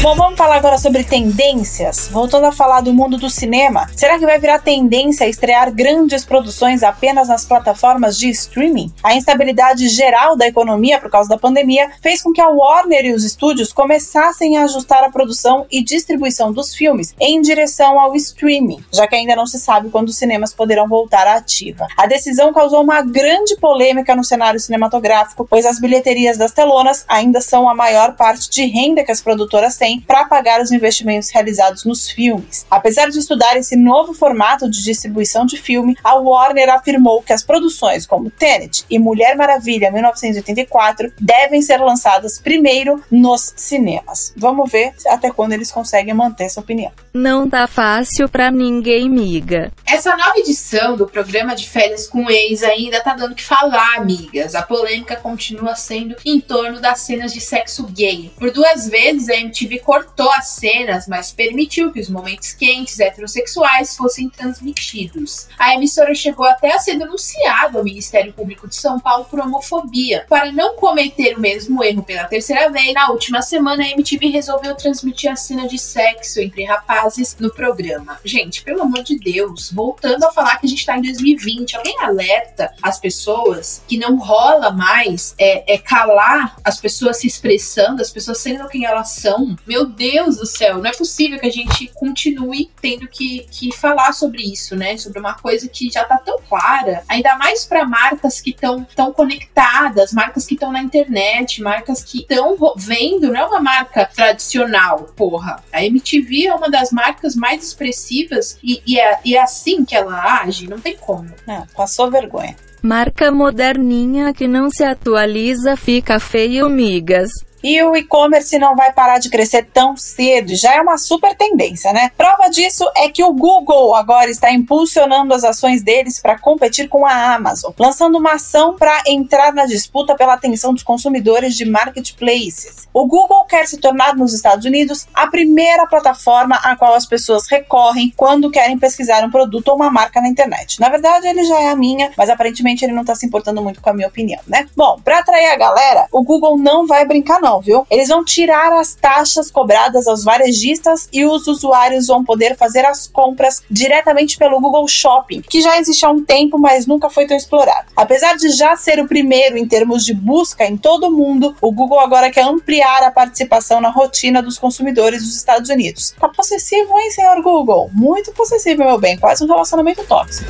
Bom, 0.02 0.16
vamos 0.16 0.38
falar 0.38 0.56
agora 0.56 0.78
sobre 0.78 1.04
tendências. 1.04 2.08
Voltando 2.08 2.46
a 2.46 2.54
falar 2.54 2.80
do 2.80 2.94
mundo 2.94 3.18
do 3.18 3.30
cinema, 3.30 3.86
será 3.98 4.18
que 4.18 4.26
vai 4.26 4.40
virar 4.40 4.60
tendência 4.60 5.28
estrear 5.28 5.74
grandes 5.76 6.24
produções 6.24 6.84
apenas 6.84 7.28
nas 7.28 7.44
plataformas 7.44 8.18
de 8.18 8.30
streaming? 8.30 8.94
A 9.04 9.14
instabilidade 9.14 9.90
geral 9.90 10.38
da 10.38 10.48
economia 10.48 11.02
por 11.02 11.12
causa 11.12 11.28
da 11.28 11.38
pandemia 11.38 11.92
fez 12.02 12.22
com 12.22 12.32
que 12.32 12.40
a 12.40 12.48
Warner 12.48 13.08
e 13.08 13.14
os 13.14 13.26
estúdios 13.26 13.74
começassem 13.74 14.56
a 14.56 14.64
ajustar 14.64 15.04
a 15.04 15.12
produção 15.12 15.66
e 15.70 15.84
distribuição 15.84 16.54
dos 16.54 16.74
filmes 16.74 17.14
em 17.20 17.42
direção 17.42 18.00
ao 18.00 18.16
streaming, 18.16 18.82
já 18.94 19.06
que 19.06 19.18
ainda 19.18 19.36
não 19.36 19.46
se 19.46 19.60
sabe 19.60 19.90
quando 19.90 20.08
os 20.08 20.18
cinemas 20.18 20.54
poderão 20.54 20.88
voltar 20.88 21.28
à 21.28 21.34
ativa. 21.36 21.88
A 21.98 22.08
decisão 22.08 22.54
causou 22.54 22.82
uma 22.82 23.02
grande 23.02 23.58
polêmica 23.58 24.16
no 24.16 24.24
cenário 24.24 24.62
cinematográfico, 24.62 25.46
pois 25.46 25.66
as 25.66 25.78
bilheterias 25.78 26.38
das 26.38 26.54
telonas 26.54 27.04
ainda 27.06 27.42
são 27.42 27.68
a 27.68 27.76
maior 27.76 28.16
parte 28.16 28.50
de 28.50 28.66
renda 28.66 29.04
que 29.04 29.12
as 29.12 29.20
produtoras 29.20 29.76
têm 29.76 29.89
para 29.98 30.26
pagar 30.26 30.62
os 30.62 30.72
investimentos 30.72 31.30
realizados 31.30 31.86
nos 31.86 32.10
filmes. 32.10 32.66
Apesar 32.70 33.10
de 33.10 33.18
estudar 33.18 33.56
esse 33.56 33.78
novo 33.78 34.14
formato 34.14 34.70
de 34.70 34.84
distribuição 34.84 35.46
de 35.46 35.56
filme, 35.56 35.96
a 36.04 36.16
Warner 36.16 36.70
afirmou 36.70 37.22
que 37.22 37.32
as 37.32 37.44
produções 37.44 38.06
como 38.06 38.30
Tenet 38.30 38.84
e 38.90 39.00
Mulher 39.00 39.38
Maravilha 39.38 39.92
1984 39.92 41.14
devem 41.20 41.62
ser 41.62 41.78
lançadas 41.78 42.40
primeiro 42.40 43.02
nos 43.10 43.54
cinemas. 43.56 44.34
Vamos 44.36 44.70
ver 44.70 44.94
até 45.08 45.32
quando 45.32 45.54
eles 45.54 45.72
conseguem 45.72 46.14
manter 46.14 46.46
essa 46.46 46.60
opinião. 46.60 46.92
Não 47.14 47.50
tá 47.50 47.68
fácil 47.68 48.28
para 48.28 48.52
ninguém, 48.52 49.10
miga. 49.10 49.72
Essa 49.86 50.16
nova 50.16 50.38
edição 50.38 50.96
do 50.96 51.08
programa 51.08 51.56
de 51.56 51.68
férias 51.68 52.08
com 52.08 52.30
ex 52.30 52.64
ainda 52.64 53.02
tá 53.02 53.14
dando 53.14 53.36
que 53.36 53.44
falar, 53.44 53.98
amigas. 53.98 54.56
A 54.56 54.62
polêmica 54.62 55.16
continua 55.16 55.76
sendo 55.76 56.16
em 56.26 56.40
torno 56.40 56.80
das 56.80 57.00
cenas 57.00 57.34
de 57.34 57.42
sexo 57.42 57.88
gay. 57.88 58.32
Por 58.38 58.52
duas 58.52 58.88
vezes 58.88 59.30
a 59.30 59.36
MTV 59.36 59.79
cortou 59.80 60.32
as 60.32 60.50
cenas, 60.50 61.08
mas 61.08 61.32
permitiu 61.32 61.92
que 61.92 62.00
os 62.00 62.10
momentos 62.10 62.54
quentes 62.54 63.00
heterossexuais 63.00 63.96
fossem 63.96 64.30
transmitidos. 64.30 65.48
A 65.58 65.74
emissora 65.74 66.14
chegou 66.14 66.46
até 66.46 66.74
a 66.74 66.80
ser 66.80 66.98
denunciada 66.98 67.78
ao 67.78 67.84
Ministério 67.84 68.34
Público 68.34 68.68
de 68.68 68.76
São 68.76 69.00
Paulo 69.00 69.26
por 69.26 69.40
homofobia. 69.40 70.26
Para 70.30 70.52
não 70.52 70.76
cometer 70.76 71.38
o 71.38 71.40
mesmo 71.40 71.84
erro 71.84 72.04
pela 72.04 72.26
terceira 72.26 72.70
vez, 72.70 72.94
na 72.94 73.10
última 73.10 73.42
semana 73.42 73.84
a 73.84 73.90
MTV 73.90 74.28
resolveu 74.28 74.76
transmitir 74.76 75.32
a 75.32 75.36
cena 75.36 75.68
de 75.68 75.78
sexo 75.78 76.40
entre 76.40 76.64
rapazes 76.64 77.36
no 77.40 77.52
programa. 77.54 78.20
Gente, 78.24 78.64
pelo 78.64 78.82
amor 78.82 79.04
de 79.04 79.18
Deus, 79.18 79.72
voltando 79.72 80.24
a 80.26 80.32
falar 80.32 80.58
que 80.58 80.66
a 80.66 80.70
gente 80.70 80.86
tá 80.86 80.98
em 80.98 81.02
2020, 81.02 81.76
alguém 81.76 82.00
alerta 82.02 82.74
as 82.82 83.00
pessoas 83.00 83.82
que 83.88 83.98
não 83.98 84.18
rola 84.18 84.72
mais 84.72 85.34
é, 85.38 85.74
é 85.74 85.78
calar 85.78 86.56
as 86.64 86.80
pessoas 86.80 87.18
se 87.18 87.28
expressando, 87.28 88.02
as 88.02 88.12
pessoas 88.12 88.38
sendo 88.40 88.68
quem 88.68 88.86
elas 88.86 89.12
são, 89.12 89.56
meu 89.70 89.86
Deus 89.86 90.38
do 90.38 90.48
céu, 90.48 90.80
não 90.80 90.88
é 90.88 90.92
possível 90.92 91.38
que 91.38 91.46
a 91.46 91.52
gente 91.52 91.92
continue 91.94 92.72
tendo 92.82 93.08
que, 93.08 93.46
que 93.52 93.72
falar 93.72 94.14
sobre 94.14 94.42
isso, 94.42 94.76
né? 94.76 94.98
Sobre 94.98 95.20
uma 95.20 95.36
coisa 95.36 95.70
que 95.70 95.92
já 95.92 96.04
tá 96.04 96.18
tão 96.18 96.40
clara, 96.50 97.04
ainda 97.08 97.36
mais 97.36 97.68
para 97.68 97.86
marcas 97.86 98.42
que 98.42 98.50
estão 98.50 98.84
tão 98.96 99.14
conectadas, 99.14 100.12
marcas 100.12 100.48
que 100.48 100.56
estão 100.56 100.72
na 100.72 100.82
internet, 100.82 101.62
marcas 101.62 102.04
que 102.04 102.22
estão 102.22 102.58
vendo, 102.76 103.32
não 103.32 103.40
é 103.40 103.46
uma 103.46 103.60
marca 103.60 104.08
tradicional, 104.08 105.14
porra. 105.16 105.64
A 105.72 105.86
MTV 105.86 106.48
é 106.48 106.56
uma 106.56 106.72
das 106.72 106.92
marcas 106.92 107.36
mais 107.36 107.64
expressivas 107.64 108.58
e, 108.64 108.82
e, 108.88 109.00
é, 109.00 109.20
e 109.24 109.36
é 109.36 109.42
assim 109.44 109.86
que 109.86 109.96
ela 109.96 110.42
age, 110.42 110.68
não 110.68 110.80
tem 110.80 110.98
como. 110.98 111.30
Não, 111.46 111.68
passou 111.76 112.10
vergonha. 112.10 112.56
Marca 112.82 113.32
moderninha 113.32 114.34
que 114.34 114.48
não 114.48 114.72
se 114.72 114.84
atualiza 114.84 115.76
fica 115.76 116.20
feio, 116.20 116.68
migas. 116.70 117.30
E 117.62 117.82
o 117.84 117.96
e-commerce 117.96 118.58
não 118.58 118.76
vai 118.76 118.94
parar 118.94 119.20
de 119.20 119.30
crescer 119.30 119.68
tão 119.74 119.96
cedo, 119.98 120.56
já 120.56 120.76
é 120.76 120.82
uma 120.82 120.98
super 120.98 121.36
tendência, 121.36 121.92
né? 121.92 122.10
Prova 122.16 122.50
disso 122.50 122.90
é 122.96 123.10
que 123.10 123.24
o 123.24 123.34
Google 123.34 123.94
agora 123.96 124.30
está 124.30 124.52
impulsionando 124.52 125.34
as 125.34 125.44
ações 125.44 125.84
deles 125.84 126.22
para 126.22 126.40
competir 126.40 126.88
com 126.88 127.06
a 127.06 127.34
Amazon, 127.34 127.74
lançando 127.78 128.18
uma 128.18 128.34
ação 128.34 128.76
para 128.76 129.04
entrar 129.06 129.54
na 129.54 129.66
disputa 129.66 130.16
pela 130.16 130.34
atenção 130.34 130.74
dos 130.74 130.84
consumidores 130.84 131.56
de 131.56 131.66
marketplaces. 131.66 132.88
O 132.94 133.06
Google 133.06 133.44
quer 133.46 133.68
se 133.68 133.78
tornar 133.78 134.16
nos 134.16 134.34
Estados 134.34 134.66
Unidos 134.66 135.06
a 135.14 135.28
primeira 135.28 135.86
plataforma 135.86 136.56
a 136.64 136.76
qual 136.78 136.94
as 136.94 137.06
pessoas 137.06 137.50
recorrem 137.50 138.14
quando 138.16 138.50
querem 138.50 138.78
pesquisar 138.78 139.24
um 139.26 139.32
produto 139.32 139.68
ou 139.68 139.76
uma 139.76 139.92
marca 139.92 140.22
na 140.22 140.30
internet. 140.30 140.80
Na 140.80 140.88
verdade, 140.88 141.28
ele 141.28 141.44
já 141.44 141.60
é 141.60 141.70
a 141.70 141.76
minha, 141.76 142.12
mas 142.18 142.30
aparentemente 142.30 142.86
ele 142.86 142.94
não 142.94 143.02
está 143.02 143.16
se 143.16 143.26
importando 143.26 143.62
muito 143.62 143.82
com 143.82 143.90
a 143.90 143.94
minha 143.94 144.08
opinião, 144.08 144.40
né? 144.48 144.66
Bom, 144.76 145.00
para 145.04 145.20
atrair 145.20 145.52
a 145.52 145.58
galera, 145.58 146.08
o 146.12 146.24
Google 146.24 146.58
não 146.58 146.88
vai 146.88 147.06
brincar 147.06 147.42
não 147.42 147.49
não, 147.50 147.60
viu? 147.60 147.88
Eles 147.90 148.10
vão 148.10 148.24
tirar 148.24 148.72
as 148.74 148.94
taxas 148.94 149.50
cobradas 149.50 150.08
aos 150.08 150.24
varejistas 150.24 151.10
e 151.12 151.26
os 151.26 151.48
usuários 151.48 152.08
vão 152.08 152.24
poder 152.24 152.56
fazer 152.56 152.86
as 152.86 153.08
compras 153.08 153.64
diretamente 153.70 154.38
pelo 154.38 154.60
Google 154.62 154.88
Shopping, 154.88 155.42
que 155.42 155.62
já 155.62 155.80
existe 155.80 156.06
há 156.06 156.10
um 156.10 156.24
tempo, 156.24 156.60
mas 156.60 156.86
nunca 156.86 157.10
foi 157.10 157.26
tão 157.26 157.36
explorado. 157.36 157.88
Apesar 157.96 158.36
de 158.38 158.50
já 158.50 158.76
ser 158.76 159.00
o 159.00 159.08
primeiro 159.08 159.58
em 159.58 159.68
termos 159.68 160.06
de 160.06 160.14
busca 160.14 160.66
em 160.66 160.78
todo 160.78 161.08
o 161.08 161.12
mundo, 161.12 161.56
o 161.62 161.72
Google 161.72 162.00
agora 162.00 162.32
quer 162.32 162.44
ampliar 162.44 163.04
a 163.04 163.12
participação 163.12 163.82
na 163.82 163.90
rotina 163.90 164.42
dos 164.42 164.60
consumidores 164.60 165.24
dos 165.24 165.36
Estados 165.36 165.70
Unidos. 165.70 166.14
Tá 166.20 166.30
possessivo, 166.30 166.98
hein, 167.00 167.10
senhor 167.12 167.42
Google? 167.42 167.90
Muito 167.94 168.32
possessivo, 168.34 168.84
meu 168.84 169.00
bem, 169.00 169.18
quase 169.18 169.44
um 169.44 169.48
relacionamento 169.48 170.04
tóxico. 170.06 170.50